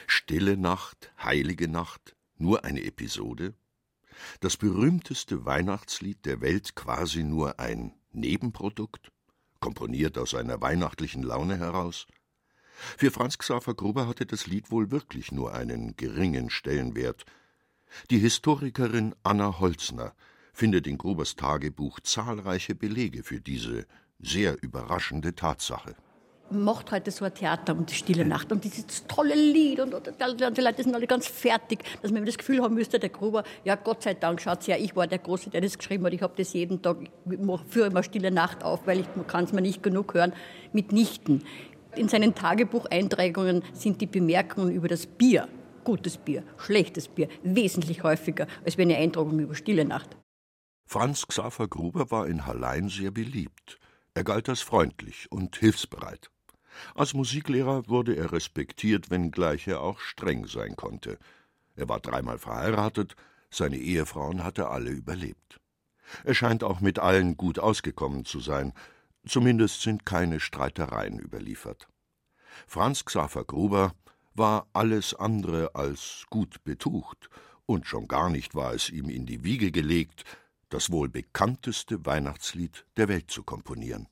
Stille 0.07 0.57
Nacht, 0.57 1.12
heilige 1.23 1.69
Nacht, 1.69 2.16
nur 2.37 2.64
eine 2.64 2.83
Episode? 2.85 3.54
Das 4.40 4.57
berühmteste 4.57 5.45
Weihnachtslied 5.45 6.25
der 6.26 6.40
Welt 6.40 6.75
quasi 6.75 7.23
nur 7.23 7.59
ein 7.59 7.95
Nebenprodukt, 8.12 9.12
komponiert 9.61 10.19
aus 10.19 10.35
einer 10.35 10.61
weihnachtlichen 10.61 11.23
Laune 11.23 11.59
heraus? 11.59 12.07
Für 12.97 13.11
Franz 13.11 13.38
Xaver 13.38 13.75
Gruber 13.75 14.07
hatte 14.07 14.26
das 14.26 14.47
Lied 14.47 14.71
wohl 14.71 14.90
wirklich 14.90 15.33
nur 15.33 15.54
einen 15.54 15.97
geringen 15.97 16.50
Stellenwert. 16.50 17.25
Die 18.11 18.19
Historikerin 18.19 19.14
Anna 19.23 19.59
Holzner 19.61 20.14
findet 20.52 20.87
in 20.87 20.99
Grubers 20.99 21.37
Tagebuch 21.37 22.00
zahlreiche 22.00 22.75
Belege 22.75 23.23
für 23.23 23.40
diese 23.40 23.87
sehr 24.19 24.62
überraschende 24.62 25.35
Tatsache 25.35 25.95
macht 26.50 26.90
heute 26.92 27.11
so 27.11 27.25
ein 27.25 27.35
Theater 27.35 27.73
um 27.73 27.87
die 27.87 27.95
stille 27.95 28.25
Nacht 28.25 28.52
und 28.52 28.64
dieses 28.64 29.07
tolle 29.07 29.35
Lied 29.35 29.80
und, 29.80 29.95
und, 29.95 30.09
und, 30.09 30.57
die 30.57 30.61
Leute 30.61 30.83
sind 30.83 30.95
alle 30.95 31.07
ganz 31.07 31.26
fertig, 31.26 31.85
dass 32.02 32.11
man 32.11 32.25
das 32.25 32.38
Gefühl 32.38 32.62
haben 32.62 32.75
müsste, 32.75 32.99
der 32.99 33.11
Gruber, 33.11 33.45
ja 33.64 33.76
Gott 33.76 34.02
sei 34.02 34.14
Dank, 34.14 34.40
schaut 34.40 34.66
ja, 34.66 34.76
ich 34.76 34.95
war 34.97 35.07
der 35.07 35.19
Große, 35.19 35.50
der 35.50 35.61
das 35.61 35.78
geschrieben 35.78 36.04
hat, 36.07 36.12
ich 36.12 36.23
habe 36.23 36.35
das 36.37 36.52
jeden 36.52 36.83
Tag, 36.83 36.99
ich 37.30 37.38
führe 37.69 37.88
immer 37.88 38.02
stille 38.02 38.30
Nacht 38.30 38.62
auf, 38.64 38.87
weil 38.87 39.00
ich 39.00 39.07
kann 39.26 39.45
es 39.45 39.52
mir 39.52 39.62
nicht 39.62 39.83
genug 39.83 40.14
hören, 40.14 40.33
mitnichten. 40.73 41.45
In 41.97 42.09
seinen 42.09 42.35
Tagebucheinträgungen 42.35 43.62
sind 43.73 44.00
die 44.00 44.07
Bemerkungen 44.07 44.73
über 44.73 44.88
das 44.88 45.07
Bier, 45.07 45.49
gutes 45.85 46.19
Bier, 46.19 46.45
schlechtes 46.57 47.09
Bier, 47.09 47.28
wesentlich 47.42 48.02
häufiger 48.02 48.47
als 48.64 48.78
eine 48.78 48.97
Eintragung 48.97 49.38
über 49.38 49.54
stille 49.54 49.85
Nacht. 49.85 50.16
Franz 50.87 51.26
Xaver 51.26 51.69
Gruber 51.69 52.11
war 52.11 52.26
in 52.26 52.47
Hallein 52.47 52.88
sehr 52.88 53.11
beliebt. 53.11 53.78
Er 54.14 54.25
galt 54.25 54.49
als 54.49 54.61
freundlich 54.61 55.30
und 55.30 55.57
hilfsbereit. 55.57 56.30
Als 56.95 57.15
Musiklehrer 57.15 57.89
wurde 57.89 58.17
er 58.17 58.33
respektiert, 58.33 59.11
wenngleich 59.11 59.67
er 59.67 59.81
auch 59.81 60.00
streng 60.00 60.47
sein 60.47 60.77
konnte. 60.77 61.19
Er 61.77 61.89
war 61.89 62.00
dreimal 62.00 62.39
verheiratet, 62.39 63.17
seine 63.50 63.79
Ehefrauen 63.79 64.45
hatte 64.45 64.69
alle 64.69 64.91
überlebt. 64.91 65.61
Er 66.25 66.35
scheint 66.35 66.65
auch 66.65 66.81
mit 66.81 66.99
allen 66.99 67.37
gut 67.37 67.59
ausgekommen 67.59 68.25
zu 68.25 68.41
sein, 68.41 68.73
zumindest 69.27 69.83
sind 69.83 70.07
keine 70.07 70.41
Streitereien 70.41 71.19
überliefert. 71.19 71.89
Franz 72.67 73.05
Xaver 73.05 73.45
Gruber 73.45 73.95
war 74.35 74.67
alles 74.73 75.15
andere 75.15 75.75
als 75.75 76.25
gut 76.31 76.62
betucht, 76.65 77.29
und 77.67 77.87
schon 77.87 78.09
gar 78.09 78.31
nicht 78.31 78.57
war 78.57 78.75
es 78.75 78.91
ihm 78.91 79.09
in 79.09 79.27
die 79.27 79.45
Wiege 79.45 79.71
gelegt, 79.71 80.25
das 80.71 80.91
wohl 80.91 81.09
bekannteste 81.09 82.05
Weihnachtslied 82.05 82.85
der 82.97 83.09
Welt 83.09 83.31
zu 83.31 83.45
komponieren. 83.45 84.09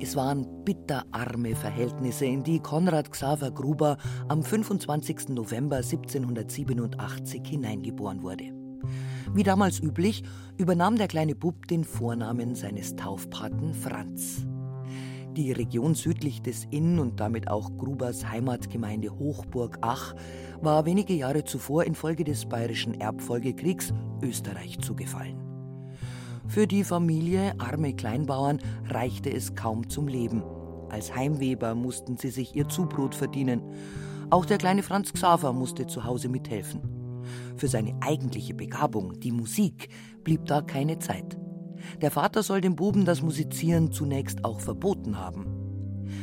Es 0.00 0.16
waren 0.16 0.64
bitterarme 0.64 1.54
Verhältnisse, 1.54 2.26
in 2.26 2.42
die 2.42 2.58
Konrad 2.58 3.12
Xaver 3.12 3.52
Gruber 3.52 3.96
am 4.28 4.42
25. 4.42 5.28
November 5.28 5.76
1787 5.76 7.42
hineingeboren 7.46 8.22
wurde. 8.22 8.52
Wie 9.32 9.44
damals 9.44 9.80
üblich, 9.80 10.24
übernahm 10.58 10.96
der 10.96 11.08
kleine 11.08 11.34
Bub 11.34 11.68
den 11.68 11.84
Vornamen 11.84 12.54
seines 12.54 12.96
Taufpaten 12.96 13.72
Franz. 13.72 14.46
Die 15.36 15.52
Region 15.52 15.94
südlich 15.94 16.42
des 16.42 16.66
Inn 16.70 16.98
und 16.98 17.18
damit 17.18 17.48
auch 17.48 17.76
Grubers 17.76 18.28
Heimatgemeinde 18.28 19.10
Hochburg 19.18 19.78
Ach 19.80 20.14
war 20.60 20.86
wenige 20.86 21.14
Jahre 21.14 21.44
zuvor 21.44 21.84
infolge 21.84 22.24
des 22.24 22.46
Bayerischen 22.46 23.00
Erbfolgekriegs 23.00 23.92
Österreich 24.22 24.78
zugefallen. 24.80 25.43
Für 26.46 26.66
die 26.66 26.84
Familie, 26.84 27.54
arme 27.58 27.94
Kleinbauern, 27.94 28.58
reichte 28.88 29.32
es 29.32 29.54
kaum 29.54 29.88
zum 29.88 30.06
Leben. 30.06 30.42
Als 30.90 31.14
Heimweber 31.14 31.74
mussten 31.74 32.16
sie 32.16 32.28
sich 32.28 32.54
ihr 32.54 32.68
Zubrot 32.68 33.14
verdienen. 33.14 33.62
Auch 34.30 34.44
der 34.44 34.58
kleine 34.58 34.82
Franz 34.82 35.12
Xaver 35.12 35.52
musste 35.52 35.86
zu 35.86 36.04
Hause 36.04 36.28
mithelfen. 36.28 36.82
Für 37.56 37.68
seine 37.68 37.96
eigentliche 38.00 38.54
Begabung, 38.54 39.18
die 39.20 39.32
Musik, 39.32 39.88
blieb 40.22 40.44
da 40.46 40.60
keine 40.60 40.98
Zeit. 40.98 41.36
Der 42.02 42.10
Vater 42.10 42.42
soll 42.42 42.60
dem 42.60 42.76
Buben 42.76 43.04
das 43.04 43.22
Musizieren 43.22 43.90
zunächst 43.90 44.44
auch 44.44 44.60
verboten 44.60 45.18
haben. 45.18 45.46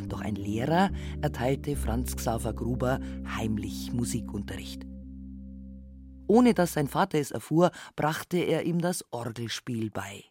Doch 0.08 0.22
ein 0.22 0.36
Lehrer 0.36 0.92
erteilte 1.22 1.75
Franz 1.75 2.16
Xaver 2.16 2.54
Gruber 2.54 3.00
heimlich 3.38 3.92
Musikunterricht. 3.92 4.90
Ohne 6.31 6.53
dass 6.53 6.71
sein 6.71 6.88
Vater 6.88 7.19
es 7.19 7.31
erfuhr, 7.31 7.71
brachte 7.97 8.38
er 8.38 8.63
ihm 8.63 8.79
das 8.79 9.03
Orgelspiel 9.11 9.91
bei. 9.91 10.23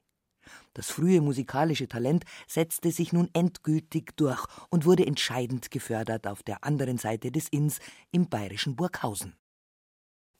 Das 0.73 0.90
frühe 0.90 1.21
musikalische 1.21 1.88
Talent 1.88 2.25
setzte 2.47 2.90
sich 2.90 3.12
nun 3.12 3.28
endgültig 3.35 4.16
durch 4.16 4.42
und 4.71 4.87
wurde 4.87 5.07
entscheidend 5.07 5.71
gefördert 5.71 6.26
auf 6.26 6.42
der 6.42 6.64
anderen 6.64 6.97
Seite 6.97 7.30
des 7.30 7.49
Inns 7.49 7.80
im 8.12 8.30
bayerischen 8.30 8.76
Burghausen. 8.76 9.37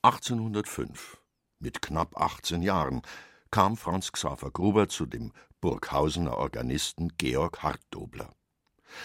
1805, 0.01 1.21
mit 1.59 1.83
knapp 1.83 2.17
18 2.19 2.63
Jahren, 2.63 3.03
kam 3.51 3.77
Franz 3.77 4.13
Xaver 4.13 4.51
Gruber 4.51 4.89
zu 4.89 5.05
dem 5.05 5.31
Burghausener 5.61 6.39
Organisten 6.39 7.13
Georg 7.19 7.63
Hartdobler. 7.63 8.35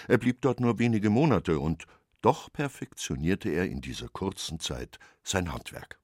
Er 0.07 0.19
blieb 0.19 0.39
dort 0.39 0.61
nur 0.61 0.79
wenige 0.79 1.09
Monate 1.09 1.59
und 1.59 1.83
doch 2.21 2.49
perfektionierte 2.53 3.49
er 3.49 3.65
in 3.65 3.81
dieser 3.81 4.07
kurzen 4.07 4.61
Zeit 4.61 4.99
sein 5.21 5.51
Handwerk. 5.51 5.99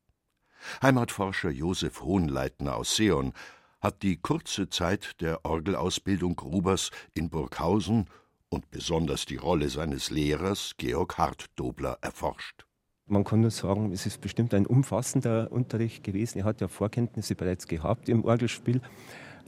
Heimatforscher 0.82 1.50
Josef 1.50 2.02
Hohenleitner 2.02 2.76
aus 2.76 2.96
Seon 2.96 3.34
hat 3.82 4.04
die 4.04 4.18
kurze 4.18 4.70
Zeit 4.70 5.22
der 5.22 5.44
Orgelausbildung 5.46 6.36
Grubers 6.36 6.92
in 7.14 7.30
Burghausen 7.30 8.08
und 8.50 8.70
besonders 8.70 9.26
die 9.26 9.38
Rolle 9.38 9.70
seines 9.70 10.10
Lehrers 10.12 10.74
Georg 10.78 11.18
Hartdobler 11.18 11.98
erforscht. 12.02 12.66
Man 13.08 13.24
kann 13.24 13.42
nur 13.42 13.52
sagen, 13.52 13.92
es 13.92 14.06
ist 14.06 14.22
bestimmt 14.22 14.54
ein 14.54 14.66
umfassender 14.66 15.52
Unterricht 15.52 16.04
gewesen. 16.04 16.40
Er 16.40 16.46
hat 16.46 16.62
ja 16.62 16.68
Vorkenntnisse 16.68 17.36
bereits 17.36 17.68
gehabt 17.68 18.08
im 18.08 18.24
Orgelspiel. 18.24 18.82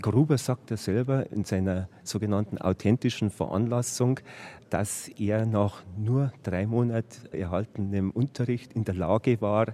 Gruber 0.02 0.38
sagt 0.38 0.72
ja 0.72 0.78
selber 0.78 1.32
in 1.32 1.46
seiner 1.46 1.88
sogenannten 2.04 2.58
authentischen 2.58 3.30
Veranlassung, 3.30 4.20
dass 4.70 5.08
er 5.08 5.46
nach 5.46 5.84
nur 5.98 6.34
drei 6.42 6.66
Monaten 6.66 7.32
erhaltenem 7.32 8.12
Unterricht 8.12 8.74
in 8.74 8.84
der 8.86 8.96
Lage 8.96 9.40
war, 9.40 9.68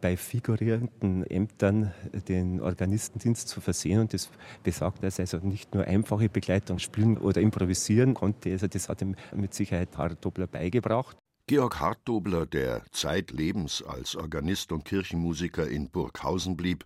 bei 0.00 0.16
figurierenden 0.16 1.24
Ämtern 1.24 1.92
den 2.28 2.60
Organistendienst 2.60 3.48
zu 3.48 3.60
versehen. 3.60 4.00
Und 4.00 4.14
das 4.14 4.30
besagt, 4.62 5.02
dass 5.02 5.18
er 5.18 5.24
also 5.24 5.38
nicht 5.38 5.74
nur 5.74 5.84
einfache 5.84 6.28
Begleitung 6.28 6.78
spielen 6.78 7.18
oder 7.18 7.40
improvisieren 7.40 8.14
konnte. 8.14 8.50
Also 8.50 8.66
das 8.66 8.88
hat 8.88 9.02
ihm 9.02 9.16
mit 9.34 9.54
Sicherheit 9.54 9.96
Hartobler 9.96 10.46
beigebracht. 10.46 11.16
Georg 11.46 11.80
Hartobler, 11.80 12.44
der 12.44 12.82
zeitlebens 12.92 13.82
als 13.82 14.16
Organist 14.16 14.70
und 14.70 14.84
Kirchenmusiker 14.84 15.66
in 15.66 15.88
Burghausen 15.88 16.56
blieb, 16.56 16.84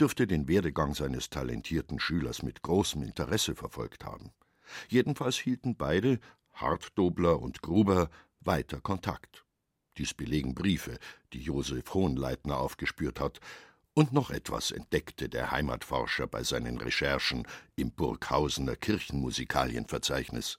dürfte 0.00 0.26
den 0.26 0.48
Werdegang 0.48 0.94
seines 0.94 1.30
talentierten 1.30 2.00
Schülers 2.00 2.42
mit 2.42 2.62
großem 2.62 3.02
Interesse 3.02 3.54
verfolgt 3.54 4.04
haben. 4.04 4.32
Jedenfalls 4.88 5.36
hielten 5.36 5.76
beide, 5.76 6.18
Hartdobler 6.52 7.40
und 7.40 7.62
Gruber, 7.62 8.10
weiter 8.40 8.80
Kontakt. 8.80 9.44
Dies 9.98 10.14
belegen 10.14 10.54
Briefe, 10.54 10.98
die 11.32 11.40
Josef 11.40 11.94
Hohenleitner 11.94 12.58
aufgespürt 12.58 13.20
hat, 13.20 13.40
und 13.94 14.12
noch 14.12 14.30
etwas 14.30 14.70
entdeckte 14.70 15.28
der 15.28 15.50
Heimatforscher 15.50 16.26
bei 16.26 16.42
seinen 16.44 16.78
Recherchen 16.78 17.46
im 17.76 17.90
Burghausener 17.90 18.74
Kirchenmusikalienverzeichnis. 18.74 20.58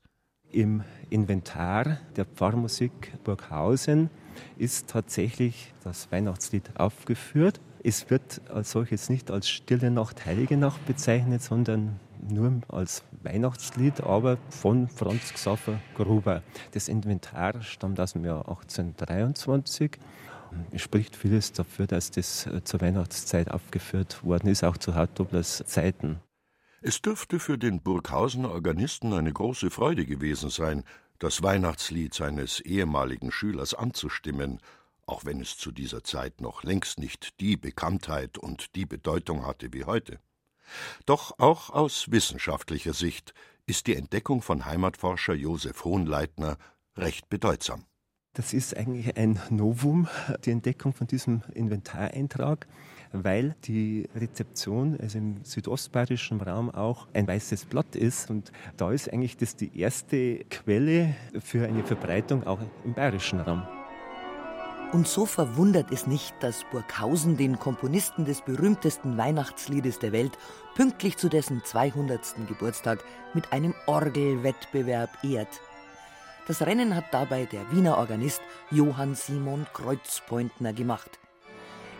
Im 0.51 0.83
Inventar 1.09 1.99
der 2.15 2.25
Pfarrmusik 2.25 3.11
Burghausen 3.23 4.11
ist 4.57 4.87
tatsächlich 4.87 5.73
das 5.83 6.11
Weihnachtslied 6.11 6.77
aufgeführt. 6.79 7.59
Es 7.83 8.11
wird 8.11 8.41
als 8.49 8.69
solches 8.69 9.09
nicht 9.09 9.31
als 9.31 9.49
Stille 9.49 9.89
Nacht, 9.89 10.27
Heilige 10.27 10.57
Nacht 10.57 10.85
bezeichnet, 10.85 11.41
sondern 11.41 11.99
nur 12.29 12.61
als 12.67 13.03
Weihnachtslied, 13.23 14.01
aber 14.01 14.37
von 14.49 14.87
Franz 14.87 15.33
Xaver 15.33 15.79
Gruber. 15.95 16.43
Das 16.71 16.87
Inventar 16.87 17.61
stammt 17.61 17.99
aus 17.99 18.13
dem 18.13 18.25
Jahr 18.25 18.47
1823. 18.47 19.97
Es 20.71 20.81
spricht 20.81 21.15
vieles 21.15 21.51
dafür, 21.51 21.87
dass 21.87 22.11
das 22.11 22.45
äh, 22.45 22.63
zur 22.63 22.81
Weihnachtszeit 22.81 23.49
aufgeführt 23.51 24.23
worden 24.23 24.49
ist, 24.49 24.63
auch 24.63 24.77
zu 24.77 24.95
Hartdoblers 24.95 25.63
Zeiten. 25.65 26.19
Es 26.81 27.01
dürfte 27.01 27.39
für 27.39 27.57
den 27.57 27.81
Burghausener 27.81 28.51
Organisten 28.51 29.13
eine 29.13 29.31
große 29.31 29.69
Freude 29.69 30.05
gewesen 30.05 30.49
sein, 30.49 30.83
das 31.19 31.41
Weihnachtslied 31.41 32.13
seines 32.13 32.59
ehemaligen 32.59 33.31
Schülers 33.31 33.73
anzustimmen, 33.73 34.59
auch 35.05 35.25
wenn 35.25 35.39
es 35.39 35.57
zu 35.57 35.71
dieser 35.71 36.03
Zeit 36.03 36.41
noch 36.41 36.63
längst 36.63 36.99
nicht 36.99 37.39
die 37.39 37.55
Bekanntheit 37.55 38.37
und 38.37 38.75
die 38.75 38.85
Bedeutung 38.85 39.45
hatte 39.45 39.71
wie 39.71 39.85
heute. 39.85 40.19
Doch 41.05 41.39
auch 41.39 41.69
aus 41.69 42.11
wissenschaftlicher 42.11 42.93
Sicht 42.93 43.33
ist 43.65 43.87
die 43.87 43.95
Entdeckung 43.95 44.41
von 44.41 44.65
Heimatforscher 44.65 45.33
Josef 45.33 45.85
Hohenleitner 45.85 46.57
recht 46.97 47.29
bedeutsam. 47.29 47.85
Das 48.35 48.51
ist 48.51 48.75
eigentlich 48.75 49.15
ein 49.15 49.39
Novum, 49.51 50.07
die 50.43 50.49
Entdeckung 50.49 50.93
von 50.93 51.05
diesem 51.05 51.43
Inventareintrag, 51.53 52.67
weil 53.11 53.55
die 53.65 54.09
Rezeption, 54.15 54.99
also 54.99 55.19
im 55.19 55.43
südostbayerischen 55.43 56.41
Raum 56.41 56.71
auch 56.71 57.07
ein 57.13 57.27
weißes 57.27 57.65
Blatt 57.65 57.95
ist. 57.95 58.31
Und 58.31 58.51
da 58.75 58.91
ist 58.91 59.13
eigentlich 59.13 59.37
das 59.37 59.55
die 59.55 59.79
erste 59.79 60.45
Quelle 60.45 61.15
für 61.39 61.67
eine 61.67 61.83
Verbreitung 61.83 62.43
auch 62.47 62.59
im 62.83 62.95
bayerischen 62.95 63.39
Raum. 63.39 63.67
Und 64.93 65.07
so 65.07 65.25
verwundert 65.25 65.91
es 65.91 66.05
nicht, 66.05 66.35
dass 66.39 66.65
Burghausen 66.71 67.35
den 67.35 67.57
Komponisten 67.57 68.25
des 68.25 68.41
berühmtesten 68.41 69.17
Weihnachtsliedes 69.17 69.97
der 69.97 70.11
Welt 70.11 70.37
pünktlich 70.75 71.17
zu 71.17 71.29
dessen 71.29 71.63
200. 71.65 72.47
Geburtstag 72.47 73.03
mit 73.33 73.51
einem 73.51 73.73
Orgelwettbewerb 73.87 75.09
ehrt. 75.23 75.61
Das 76.45 76.61
Rennen 76.61 76.95
hat 76.95 77.05
dabei 77.11 77.45
der 77.45 77.71
Wiener 77.71 77.97
Organist 77.97 78.41
Johann 78.69 79.15
Simon 79.15 79.65
Kreuzpointner 79.73 80.73
gemacht. 80.73 81.17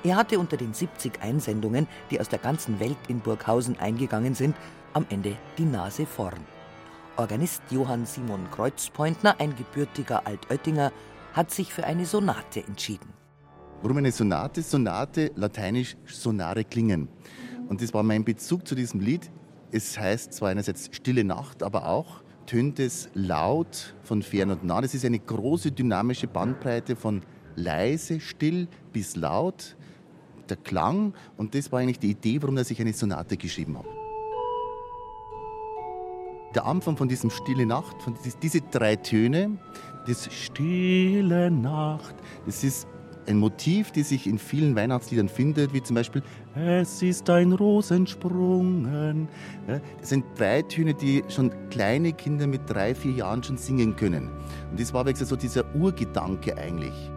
Er 0.04 0.16
hatte 0.16 0.38
unter 0.38 0.58
den 0.58 0.76
70 0.76 1.20
Einsendungen, 1.20 1.88
die 2.12 2.20
aus 2.20 2.30
der 2.30 2.40
ganzen 2.40 2.80
Welt 2.80 2.98
in 3.08 3.22
Burghausen 3.22 3.80
eingegangen 3.80 4.36
sind, 4.36 4.56
am 4.94 5.08
Ende 5.10 5.36
die 5.58 5.66
Nase 5.66 6.06
vorn. 6.06 6.46
Organist 7.16 7.64
Johann 7.72 8.06
Simon 8.06 8.52
Kreuzpointner, 8.52 9.36
ein 9.40 9.56
gebürtiger 9.56 10.28
Altöttinger, 10.28 10.92
hat 11.34 11.52
sich 11.52 11.74
für 11.74 11.84
eine 11.84 12.06
Sonate 12.06 12.64
entschieden. 12.66 13.10
Warum 13.82 13.98
eine 13.98 14.12
Sonate? 14.12 14.62
Sonate, 14.62 15.32
lateinisch 15.36 15.98
sonare 16.06 16.64
klingen. 16.64 17.10
Und 17.68 17.82
das 17.82 17.94
war 17.94 18.04
mein 18.04 18.24
Bezug 18.24 18.66
zu 18.68 18.76
diesem 18.76 19.02
Lied. 19.02 19.30
Es 19.72 19.98
heißt 20.00 20.32
zwar 20.34 20.50
einerseits 20.50 20.90
Stille 20.94 21.24
Nacht, 21.24 21.64
aber 21.64 21.88
auch 21.90 22.22
tönt 22.46 22.80
es 22.80 23.10
laut 23.14 23.96
von 24.04 24.22
fern 24.22 24.52
und 24.52 24.64
nah. 24.64 24.80
Das 24.80 24.94
ist 24.94 25.06
eine 25.06 25.20
große 25.20 25.72
dynamische 25.72 26.28
Bandbreite 26.28 26.96
von 26.96 27.24
leise, 27.56 28.20
still 28.20 28.68
bis 28.92 29.16
laut. 29.16 29.76
Der 30.50 30.58
Klang 30.58 31.14
und 31.38 31.56
das 31.56 31.72
war 31.72 31.80
eigentlich 31.80 32.00
die 32.00 32.12
Idee, 32.12 32.42
warum 32.42 32.58
ich 32.58 32.80
eine 32.80 32.94
Sonate 32.94 33.38
geschrieben 33.38 33.78
habe. 33.78 33.88
Der 36.54 36.66
Anfang 36.66 36.96
von 36.98 37.08
diesem 37.08 37.32
Stille 37.32 37.66
Nacht, 37.66 38.00
von 38.04 38.16
diese 38.42 38.62
drei 38.62 38.96
Töne, 38.98 39.58
das 40.08 40.32
Stille 40.34 41.50
Nacht, 41.52 42.16
das 42.46 42.64
ist 42.64 42.88
ein 43.28 43.38
Motiv, 43.38 43.92
das 43.92 44.10
sich 44.10 44.28
in 44.28 44.38
vielen 44.38 44.76
Weihnachtsliedern 44.76 45.30
findet, 45.30 45.74
wie 45.74 45.82
zum 45.82 45.96
Beispiel 45.96 46.22
Es 46.56 47.02
ist 47.02 47.30
ein 47.30 47.54
Rosensprungen. 47.54 49.30
das 50.00 50.10
sind 50.10 50.26
drei 50.38 50.62
Töne, 50.62 50.94
die 50.94 51.24
schon 51.30 51.52
kleine 51.70 52.14
Kinder 52.14 52.48
mit 52.48 52.70
drei, 52.70 52.94
vier 52.94 53.14
Jahren 53.14 53.42
schon 53.42 53.58
singen 53.58 53.96
können. 53.96 54.30
Und 54.72 54.80
das 54.80 54.94
war 54.94 55.06
so 55.16 55.36
dieser 55.36 55.74
Urgedanke 55.76 56.58
eigentlich. 56.58 57.12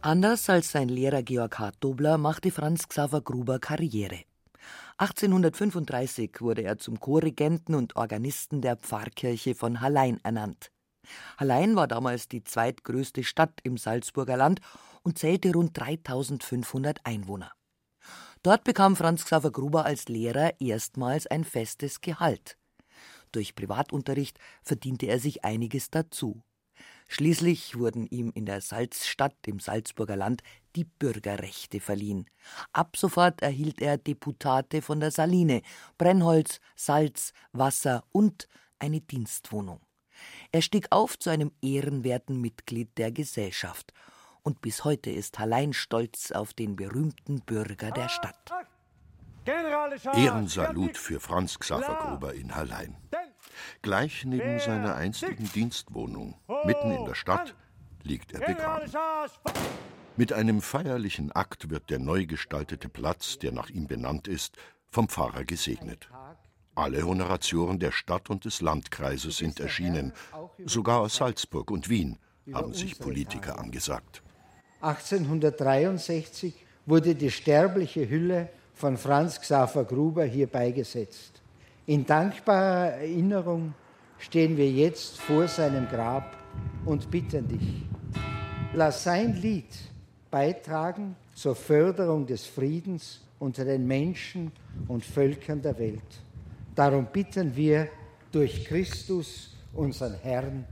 Anders 0.00 0.50
als 0.50 0.72
sein 0.72 0.88
Lehrer 0.88 1.22
Georg 1.22 1.58
Hartdobler 1.58 2.18
machte 2.18 2.50
Franz 2.50 2.88
Xaver 2.88 3.22
Gruber 3.22 3.58
Karriere. 3.58 4.18
1835 4.98 6.40
wurde 6.40 6.62
er 6.62 6.78
zum 6.78 7.00
Chorregenten 7.00 7.74
und 7.74 7.96
Organisten 7.96 8.60
der 8.60 8.76
Pfarrkirche 8.76 9.54
von 9.54 9.80
Hallein 9.80 10.20
ernannt. 10.22 10.70
Hallein 11.38 11.76
war 11.76 11.88
damals 11.88 12.28
die 12.28 12.44
zweitgrößte 12.44 13.24
Stadt 13.24 13.60
im 13.62 13.76
Salzburger 13.76 14.36
Land 14.36 14.60
und 15.02 15.18
zählte 15.18 15.52
rund 15.52 15.78
3500 15.78 17.00
Einwohner. 17.04 17.52
Dort 18.42 18.64
bekam 18.64 18.96
Franz 18.96 19.24
Xaver 19.24 19.50
Gruber 19.50 19.84
als 19.84 20.08
Lehrer 20.08 20.60
erstmals 20.60 21.26
ein 21.26 21.44
festes 21.44 22.00
Gehalt. 22.00 22.58
Durch 23.32 23.54
Privatunterricht 23.54 24.38
verdiente 24.62 25.06
er 25.06 25.18
sich 25.18 25.44
einiges 25.44 25.90
dazu. 25.90 26.42
Schließlich 27.08 27.78
wurden 27.78 28.06
ihm 28.06 28.32
in 28.34 28.46
der 28.46 28.60
Salzstadt 28.60 29.36
im 29.46 29.60
Salzburger 29.60 30.16
Land 30.16 30.42
die 30.74 30.84
Bürgerrechte 30.84 31.80
verliehen. 31.80 32.28
Ab 32.72 32.96
sofort 32.96 33.42
erhielt 33.42 33.80
er 33.80 33.98
Deputate 33.98 34.82
von 34.82 35.00
der 35.00 35.10
Saline, 35.10 35.62
Brennholz, 35.98 36.60
Salz, 36.76 37.32
Wasser 37.52 38.04
und 38.12 38.48
eine 38.78 39.00
Dienstwohnung. 39.00 39.80
Er 40.52 40.62
stieg 40.62 40.86
auf 40.90 41.18
zu 41.18 41.30
einem 41.30 41.52
ehrenwerten 41.62 42.40
Mitglied 42.40 42.96
der 42.98 43.12
Gesellschaft. 43.12 43.92
Und 44.42 44.60
bis 44.60 44.84
heute 44.84 45.10
ist 45.10 45.38
Hallein 45.38 45.72
stolz 45.72 46.30
auf 46.30 46.52
den 46.52 46.76
berühmten 46.76 47.40
Bürger 47.40 47.90
der 47.90 48.08
Stadt. 48.08 48.52
Ehrensalut 49.46 50.96
für 50.96 51.20
Franz 51.20 51.58
Xaver 51.58 51.98
Gruber 52.02 52.34
in 52.34 52.54
Hallein. 52.54 52.96
Gleich 53.82 54.24
neben 54.24 54.58
seiner 54.58 54.94
einstigen 54.96 55.50
Dienstwohnung, 55.52 56.34
mitten 56.64 56.90
in 56.90 57.04
der 57.04 57.14
Stadt, 57.14 57.54
liegt 58.02 58.32
er 58.32 58.40
begraben. 58.40 58.90
Mit 60.16 60.32
einem 60.32 60.62
feierlichen 60.62 61.32
Akt 61.32 61.70
wird 61.70 61.90
der 61.90 61.98
neu 61.98 62.26
gestaltete 62.26 62.88
Platz, 62.88 63.38
der 63.38 63.52
nach 63.52 63.68
ihm 63.68 63.86
benannt 63.86 64.28
ist, 64.28 64.56
vom 64.88 65.08
Pfarrer 65.08 65.44
gesegnet. 65.44 66.08
Alle 66.76 67.06
Honoratioren 67.06 67.78
der 67.78 67.92
Stadt 67.92 68.30
und 68.30 68.44
des 68.44 68.60
Landkreises 68.60 69.36
sind 69.36 69.60
erschienen, 69.60 70.12
sogar 70.66 71.00
aus 71.00 71.16
Salzburg 71.16 71.70
und 71.70 71.88
Wien 71.88 72.18
haben 72.52 72.74
sich 72.74 72.98
Politiker 72.98 73.58
angesagt. 73.58 74.22
1863 74.80 76.52
wurde 76.86 77.14
die 77.14 77.30
sterbliche 77.30 78.08
Hülle 78.08 78.48
von 78.74 78.96
Franz 78.96 79.40
Xaver 79.40 79.84
Gruber 79.84 80.24
hier 80.24 80.48
beigesetzt. 80.48 81.40
In 81.86 82.04
dankbarer 82.04 82.94
Erinnerung 82.94 83.74
stehen 84.18 84.56
wir 84.56 84.70
jetzt 84.70 85.18
vor 85.20 85.46
seinem 85.48 85.88
Grab 85.88 86.36
und 86.84 87.10
bitten 87.10 87.46
dich, 87.46 87.86
lass 88.72 89.04
sein 89.04 89.34
Lied 89.40 89.68
beitragen 90.30 91.14
zur 91.34 91.54
Förderung 91.54 92.26
des 92.26 92.44
Friedens 92.44 93.20
unter 93.38 93.64
den 93.64 93.86
Menschen 93.86 94.50
und 94.88 95.04
Völkern 95.04 95.62
der 95.62 95.78
Welt. 95.78 96.23
Darum 96.74 97.06
bitten 97.06 97.54
wir 97.54 97.88
durch 98.32 98.64
Christus, 98.64 99.54
unseren 99.72 100.14
Herrn. 100.14 100.66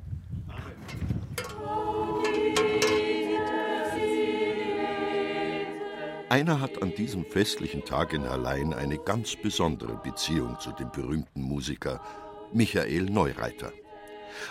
Einer 6.29 6.61
hat 6.61 6.83
an 6.83 6.95
diesem 6.95 7.25
festlichen 7.25 7.85
Tag 7.85 8.15
in 8.15 8.29
Hallein 8.29 8.73
eine 8.73 8.99
ganz 8.99 9.37
besondere 9.37 10.01
Beziehung 10.03 10.59
zu 10.59 10.73
dem 10.73 10.91
berühmten 10.91 11.43
Musiker 11.43 12.01
Michael 12.53 13.05
Neureiter. 13.05 13.73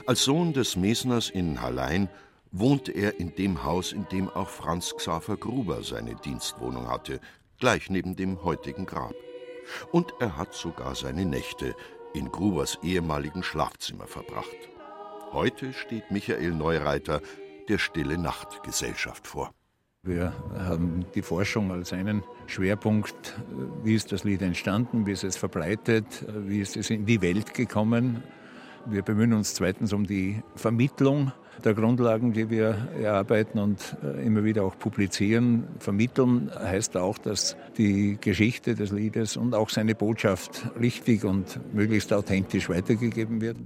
Als 0.06 0.24
Sohn 0.24 0.54
des 0.54 0.76
Mesners 0.78 1.30
in 1.30 1.60
Hallein 1.60 2.08
wohnte 2.52 2.92
er 2.92 3.20
in 3.20 3.36
dem 3.36 3.64
Haus, 3.64 3.92
in 3.92 4.08
dem 4.10 4.30
auch 4.30 4.50
Franz 4.50 4.94
Xaver 4.96 5.38
Gruber 5.38 5.84
seine 5.84 6.16
Dienstwohnung 6.16 6.88
hatte, 6.88 7.20
gleich 7.60 7.90
neben 7.90 8.16
dem 8.16 8.44
heutigen 8.44 8.86
Grab. 8.86 9.16
Und 9.92 10.14
er 10.20 10.38
hat 10.38 10.54
sogar 10.54 10.96
seine 10.96 11.26
Nächte 11.26 11.76
in 12.14 12.32
Grubers 12.32 12.78
ehemaligen 12.84 13.44
Schlafzimmer 13.44 14.08
verbracht. 14.08 14.58
Heute 15.32 15.74
steht 15.74 16.12
Michael 16.12 16.52
Neureiter 16.52 17.22
der 17.70 17.78
Stille 17.78 18.18
Nacht 18.18 18.64
Gesellschaft 18.64 19.28
vor. 19.28 19.54
Wir 20.04 20.34
haben 20.58 21.06
die 21.14 21.22
Forschung 21.22 21.72
als 21.72 21.94
einen 21.94 22.24
Schwerpunkt. 22.48 23.40
Wie 23.84 23.94
ist 23.94 24.12
das 24.12 24.24
Lied 24.24 24.42
entstanden? 24.42 25.06
Wie 25.06 25.12
ist 25.12 25.24
es 25.24 25.38
verbreitet? 25.38 26.26
Wie 26.28 26.60
ist 26.60 26.76
es 26.76 26.90
in 26.90 27.06
die 27.06 27.22
Welt 27.22 27.54
gekommen? 27.54 28.24
Wir 28.88 29.04
bemühen 29.04 29.34
uns 29.34 29.54
zweitens 29.54 29.94
um 29.94 30.08
die 30.08 30.42
Vermittlung 30.56 31.32
der 31.64 31.74
Grundlagen, 31.74 32.34
die 32.34 32.50
wir 32.50 32.76
erarbeiten 33.02 33.60
und 33.60 33.96
äh, 34.04 34.26
immer 34.26 34.44
wieder 34.44 34.64
auch 34.64 34.78
publizieren. 34.78 35.68
Vermitteln 35.80 36.52
heißt 36.54 36.98
auch, 36.98 37.18
dass 37.18 37.56
die 37.78 38.18
Geschichte 38.20 38.76
des 38.76 38.92
Liedes 38.92 39.38
und 39.38 39.54
auch 39.54 39.70
seine 39.70 39.96
Botschaft 39.96 40.68
richtig 40.80 41.24
und 41.24 41.60
möglichst 41.74 42.14
authentisch 42.14 42.70
weitergegeben 42.70 43.42
wird. 43.42 43.58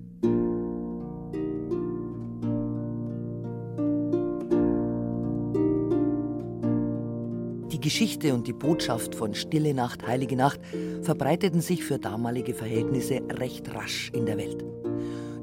Die 7.71 7.82
Geschichte 7.82 8.34
und 8.34 8.48
die 8.48 8.54
Botschaft 8.54 9.15
von 9.15 9.34
Stille 9.36 9.74
Nacht, 9.74 10.08
Heilige 10.08 10.36
Nacht 10.36 10.60
verbreiteten 11.02 11.62
sich 11.62 11.84
für 11.84 12.00
damalige 12.00 12.54
Verhältnisse 12.54 13.21
recht 13.30 13.74
rasch 13.76 14.12
in 14.13 14.26
der 14.26 14.38
Welt. 14.38 14.75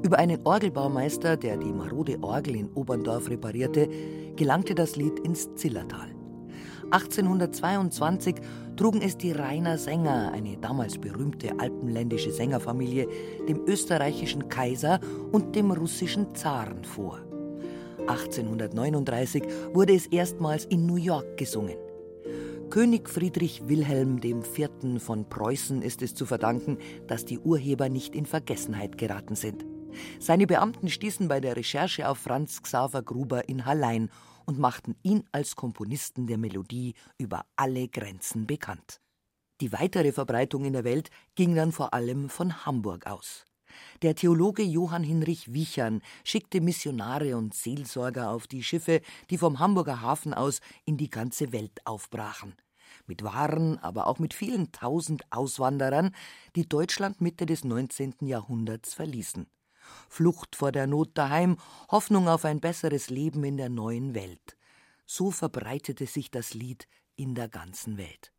Über 0.03 0.19
einen 0.19 0.45
Orgelbaumeister, 0.45 1.37
der 1.37 1.55
die 1.55 1.71
marode 1.71 2.21
Orgel 2.21 2.57
in 2.57 2.69
Oberndorf 2.73 3.29
reparierte, 3.29 3.87
gelangte 4.35 4.75
das 4.75 4.97
Lied 4.97 5.17
ins 5.19 5.55
Zillertal. 5.55 6.09
1822 6.91 8.35
trugen 8.75 9.01
es 9.01 9.17
die 9.17 9.31
Rainer 9.31 9.77
Sänger, 9.77 10.33
eine 10.33 10.57
damals 10.57 10.97
berühmte 10.97 11.57
alpenländische 11.57 12.33
Sängerfamilie, 12.33 13.07
dem 13.47 13.61
österreichischen 13.65 14.49
Kaiser 14.49 14.99
und 15.31 15.55
dem 15.55 15.71
russischen 15.71 16.35
Zaren 16.35 16.83
vor. 16.83 17.19
1839 18.07 19.43
wurde 19.71 19.95
es 19.95 20.07
erstmals 20.07 20.65
in 20.65 20.85
New 20.85 20.97
York 20.97 21.37
gesungen. 21.37 21.77
König 22.69 23.09
Friedrich 23.09 23.69
Wilhelm 23.69 24.19
IV. 24.21 24.69
von 24.97 25.29
Preußen 25.29 25.81
ist 25.81 26.01
es 26.01 26.13
zu 26.13 26.25
verdanken, 26.25 26.77
dass 27.07 27.23
die 27.23 27.39
Urheber 27.39 27.87
nicht 27.87 28.15
in 28.15 28.25
Vergessenheit 28.25 28.97
geraten 28.97 29.35
sind. 29.35 29.63
Seine 30.19 30.47
Beamten 30.47 30.89
stießen 30.89 31.27
bei 31.27 31.39
der 31.39 31.55
Recherche 31.55 32.07
auf 32.07 32.17
Franz 32.17 32.61
Xaver 32.61 33.03
Gruber 33.03 33.49
in 33.49 33.65
Hallein 33.65 34.09
und 34.45 34.59
machten 34.59 34.95
ihn 35.03 35.23
als 35.31 35.55
Komponisten 35.55 36.27
der 36.27 36.37
Melodie 36.37 36.93
über 37.17 37.45
alle 37.55 37.87
Grenzen 37.87 38.47
bekannt. 38.47 38.99
Die 39.61 39.71
weitere 39.71 40.11
Verbreitung 40.11 40.65
in 40.65 40.73
der 40.73 40.83
Welt 40.83 41.09
ging 41.35 41.55
dann 41.55 41.71
vor 41.71 41.93
allem 41.93 42.29
von 42.29 42.65
Hamburg 42.65 43.07
aus. 43.07 43.45
Der 44.01 44.15
Theologe 44.15 44.63
Johann 44.63 45.03
Hinrich 45.03 45.53
Wichern 45.53 46.01
schickte 46.23 46.61
Missionare 46.61 47.37
und 47.37 47.53
Seelsorger 47.53 48.29
auf 48.29 48.47
die 48.47 48.63
Schiffe, 48.63 49.01
die 49.29 49.37
vom 49.37 49.59
Hamburger 49.59 50.01
Hafen 50.01 50.33
aus 50.33 50.59
in 50.85 50.97
die 50.97 51.09
ganze 51.09 51.51
Welt 51.51 51.79
aufbrachen. 51.85 52.55
Mit 53.07 53.23
Waren, 53.23 53.79
aber 53.79 54.07
auch 54.07 54.19
mit 54.19 54.33
vielen 54.33 54.71
tausend 54.71 55.23
Auswanderern, 55.31 56.15
die 56.55 56.67
Deutschland 56.67 57.21
Mitte 57.21 57.45
des 57.45 57.63
19. 57.63 58.15
Jahrhunderts 58.21 58.93
verließen. 58.93 59.47
Flucht 60.09 60.55
vor 60.55 60.71
der 60.71 60.87
Not 60.87 61.17
daheim, 61.17 61.57
Hoffnung 61.89 62.27
auf 62.27 62.45
ein 62.45 62.59
besseres 62.59 63.09
Leben 63.09 63.43
in 63.43 63.57
der 63.57 63.69
neuen 63.69 64.15
Welt. 64.15 64.57
So 65.05 65.31
verbreitete 65.31 66.05
sich 66.05 66.31
das 66.31 66.53
Lied 66.53 66.87
in 67.15 67.35
der 67.35 67.49
ganzen 67.49 67.97
Welt. 67.97 68.31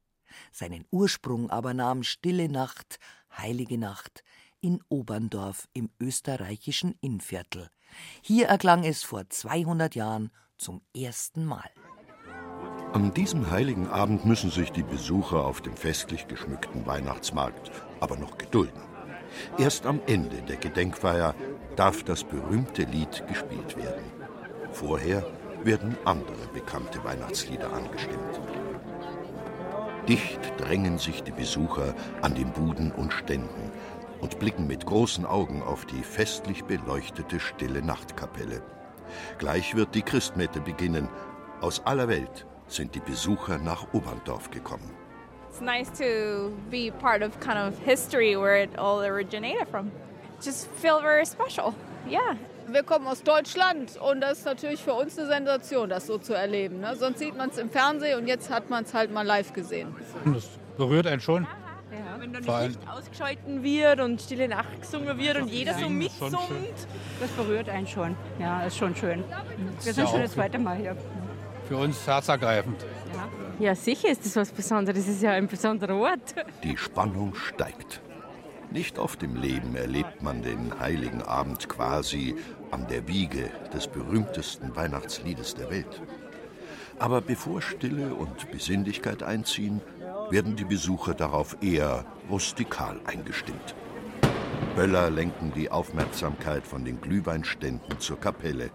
Seinen 0.52 0.84
Ursprung 0.90 1.50
aber 1.50 1.74
nahm 1.74 2.02
Stille 2.02 2.48
Nacht, 2.48 2.98
Heilige 3.36 3.78
Nacht 3.78 4.24
in 4.60 4.80
Oberndorf 4.88 5.68
im 5.74 5.90
österreichischen 6.00 6.94
Innviertel. 7.00 7.68
Hier 8.22 8.46
erklang 8.46 8.82
es 8.84 9.02
vor 9.02 9.28
200 9.28 9.94
Jahren 9.94 10.30
zum 10.56 10.80
ersten 10.96 11.44
Mal. 11.44 11.68
An 12.94 13.12
diesem 13.12 13.50
heiligen 13.50 13.88
Abend 13.88 14.24
müssen 14.24 14.50
sich 14.50 14.70
die 14.70 14.84
Besucher 14.84 15.44
auf 15.44 15.60
dem 15.60 15.76
festlich 15.76 16.28
geschmückten 16.28 16.86
Weihnachtsmarkt 16.86 17.72
aber 18.00 18.16
noch 18.16 18.38
gedulden. 18.38 18.80
Erst 19.58 19.86
am 19.86 20.00
Ende 20.06 20.42
der 20.42 20.56
Gedenkfeier 20.56 21.34
darf 21.76 22.02
das 22.04 22.24
berühmte 22.24 22.82
Lied 22.82 23.24
gespielt 23.28 23.76
werden. 23.76 24.04
Vorher 24.72 25.24
werden 25.62 25.96
andere 26.04 26.46
bekannte 26.52 27.02
Weihnachtslieder 27.04 27.72
angestimmt. 27.72 28.40
Dicht 30.08 30.40
drängen 30.58 30.98
sich 30.98 31.22
die 31.22 31.32
Besucher 31.32 31.94
an 32.20 32.34
den 32.34 32.52
Buden 32.52 32.92
und 32.92 33.12
Ständen 33.12 33.70
und 34.20 34.38
blicken 34.38 34.66
mit 34.66 34.84
großen 34.84 35.24
Augen 35.24 35.62
auf 35.62 35.86
die 35.86 36.02
festlich 36.02 36.64
beleuchtete 36.64 37.40
stille 37.40 37.82
Nachtkapelle. 37.82 38.62
Gleich 39.38 39.74
wird 39.74 39.94
die 39.94 40.02
Christmette 40.02 40.60
beginnen. 40.60 41.08
Aus 41.60 41.84
aller 41.86 42.08
Welt 42.08 42.46
sind 42.66 42.94
die 42.94 43.00
Besucher 43.00 43.58
nach 43.58 43.92
Oberndorf 43.92 44.50
gekommen. 44.50 44.90
It's 45.54 45.60
nice 45.60 45.88
to 45.98 46.50
be 46.68 46.90
part 46.90 47.22
of 47.22 47.38
kind 47.38 47.60
of 47.60 47.78
history 47.78 48.36
where 48.36 48.56
it 48.56 48.76
all 48.76 49.00
originated 49.04 49.68
from. 49.68 49.92
Just 50.42 50.66
feel 50.82 51.00
very 51.00 51.24
special. 51.24 51.76
Yeah. 52.10 52.34
Wir 52.66 52.82
kommen 52.82 53.06
aus 53.06 53.22
Deutschland 53.22 53.96
und 54.00 54.20
das 54.20 54.38
ist 54.38 54.46
natürlich 54.46 54.82
für 54.82 54.94
uns 54.94 55.16
eine 55.16 55.28
Sensation, 55.28 55.88
das 55.88 56.08
so 56.08 56.18
zu 56.18 56.34
erleben. 56.34 56.80
Ne? 56.80 56.96
Sonst 56.96 57.20
sieht 57.20 57.36
man 57.36 57.50
es 57.50 57.58
im 57.58 57.70
Fernsehen 57.70 58.18
und 58.18 58.26
jetzt 58.26 58.50
hat 58.50 58.68
man 58.68 58.82
es 58.82 58.94
halt 58.94 59.12
mal 59.12 59.24
live 59.24 59.52
gesehen. 59.52 59.94
Das 60.24 60.48
berührt 60.76 61.06
einen 61.06 61.20
schon. 61.20 61.44
Ja, 61.44 62.20
wenn 62.20 62.32
dann 62.32 62.42
die 62.42 62.66
Licht 62.66 62.88
ausgeschalten 62.90 63.62
wird 63.62 64.00
und 64.00 64.20
Stille 64.20 64.48
Nacht 64.48 64.80
gesungen 64.80 65.16
wird 65.16 65.36
und 65.36 65.46
jeder 65.46 65.74
so 65.74 65.88
mitsummt, 65.88 66.88
das 67.20 67.30
berührt 67.36 67.68
einen 67.68 67.86
schon. 67.86 68.16
Ja, 68.40 68.64
ist 68.64 68.76
schon 68.76 68.96
schön. 68.96 69.22
Wir 69.84 69.94
sind 69.94 70.08
schon 70.08 70.20
das 70.20 70.32
zweite 70.32 70.58
Mal 70.58 70.78
hier. 70.78 70.96
Für 71.68 71.76
uns 71.76 72.04
herzergreifend. 72.04 72.84
Ja. 73.58 73.74
Sicher 73.74 74.08
ist 74.08 74.24
das 74.24 74.36
was 74.36 74.50
Besonderes. 74.50 75.06
Das 75.06 75.14
ist 75.14 75.22
ja 75.22 75.32
ein 75.32 75.46
besonderer 75.46 75.96
Ort. 75.96 76.34
Die 76.62 76.76
Spannung 76.76 77.34
steigt. 77.34 78.00
Nicht 78.70 78.98
oft 78.98 79.22
im 79.22 79.36
Leben 79.36 79.76
erlebt 79.76 80.22
man 80.22 80.42
den 80.42 80.80
heiligen 80.80 81.22
Abend 81.22 81.68
quasi 81.68 82.34
an 82.72 82.86
der 82.88 83.06
Wiege 83.06 83.50
des 83.72 83.86
berühmtesten 83.86 84.74
Weihnachtsliedes 84.74 85.54
der 85.54 85.70
Welt. 85.70 86.02
Aber 86.98 87.20
bevor 87.20 87.62
Stille 87.62 88.14
und 88.14 88.50
Besinnlichkeit 88.50 89.22
einziehen, 89.22 89.80
werden 90.30 90.56
die 90.56 90.64
Besucher 90.64 91.14
darauf 91.14 91.56
eher 91.60 92.04
rustikal 92.30 92.98
eingestimmt. 93.04 93.74
Böller 94.74 95.10
lenken 95.10 95.52
die 95.54 95.70
Aufmerksamkeit 95.70 96.66
von 96.66 96.84
den 96.84 97.00
Glühweinständen 97.00 98.00
zur 98.00 98.18
Kapelle, 98.18 98.70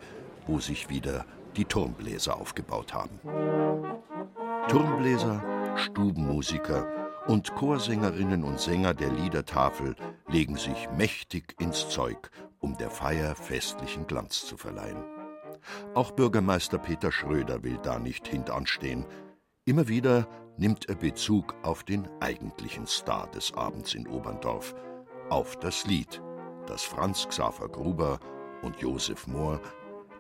wo 0.48 0.60
sich 0.60 0.90
wieder 0.90 1.26
die 1.58 1.66
Turmbläser 1.66 2.40
aufgebaut 2.40 2.94
haben. 2.94 3.20
Turmbläser, 4.68 5.42
Stubenmusiker 5.78 6.88
Und 7.28 7.56
Chorsängerinnen 7.56 8.44
und 8.44 8.60
Sänger 8.60 8.94
der 8.94 9.12
Liedertafel 9.12 9.96
legen 10.28 10.58
sich 10.58 10.90
mächtig 10.96 11.56
ins 11.60 11.90
Zeug, 11.90 12.30
um 12.60 12.78
der 12.78 12.90
Feier 12.90 13.36
festlichen 13.36 14.06
Glanz 14.06 14.46
zu 14.46 14.58
verleihen. 14.58 15.04
Auch 15.96 16.12
Bürgermeister 16.12 16.78
Peter 16.78 17.12
Schröder 17.12 17.64
will 17.64 17.80
da 17.82 17.98
nicht 17.98 18.28
hintanstehen. 18.28 19.06
Immer 19.66 19.88
wieder 19.88 20.28
nimmt 20.58 20.88
er 20.90 20.96
Bezug 20.96 21.56
auf 21.64 21.84
den 21.84 22.08
eigentlichen 22.20 22.86
Star 22.86 23.28
des 23.32 23.54
Abends 23.54 23.96
in 23.96 24.08
Oberndorf, 24.08 24.76
auf 25.30 25.56
das 25.58 25.86
Lied, 25.86 26.22
das 26.68 26.84
Franz 26.84 27.28
Xaver 27.28 27.70
Gruber 27.70 28.20
und 28.62 28.78
Josef 28.78 29.26
Mohr 29.26 29.60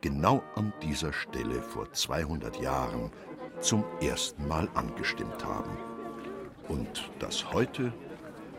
genau 0.02 0.42
an 0.56 0.74
dieser 0.82 1.14
Stelle 1.14 1.62
vor 1.62 1.92
200 1.92 2.60
Jahren 2.62 3.12
zum 3.62 3.84
ersten 4.02 4.48
Mal 4.48 4.68
angestimmt 4.74 5.44
haben. 5.46 5.78
Und 6.68 7.10
das 7.20 7.52
heute 7.52 7.94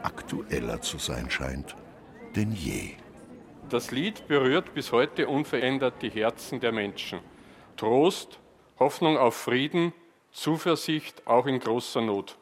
aktueller 0.02 0.80
zu 0.80 0.98
sein 0.98 1.30
scheint 1.30 1.76
denn 2.36 2.52
je. 2.52 2.94
Das 3.68 3.90
Lied 3.90 4.26
berührt 4.28 4.74
bis 4.74 4.92
heute 4.92 5.28
unverändert 5.28 6.02
die 6.02 6.10
Herzen 6.10 6.60
der 6.60 6.72
Menschen. 6.72 7.20
Trost, 7.76 8.38
Hoffnung 8.78 9.16
auf 9.16 9.36
Frieden, 9.36 9.92
Zuversicht 10.32 11.26
auch 11.26 11.46
in 11.46 11.58
großer 11.58 12.00
Not. 12.00 12.36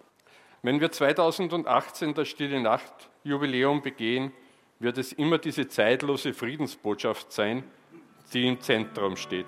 Wenn 0.63 0.81
wir 0.81 0.91
2018 0.91 2.15
das 2.15 2.29
Stille 2.29 2.61
Nacht 2.61 3.11
Jubiläum 3.25 3.83
begehen, 3.83 4.33
wird 4.79 4.99
es 4.99 5.13
immer 5.13 5.39
diese 5.39 5.69
zeitlose 5.69 6.35
Friedensbotschaft 6.35 7.33
sein, 7.33 7.65
die 8.33 8.47
im 8.47 8.61
Zentrum 8.61 9.17
steht. 9.17 9.47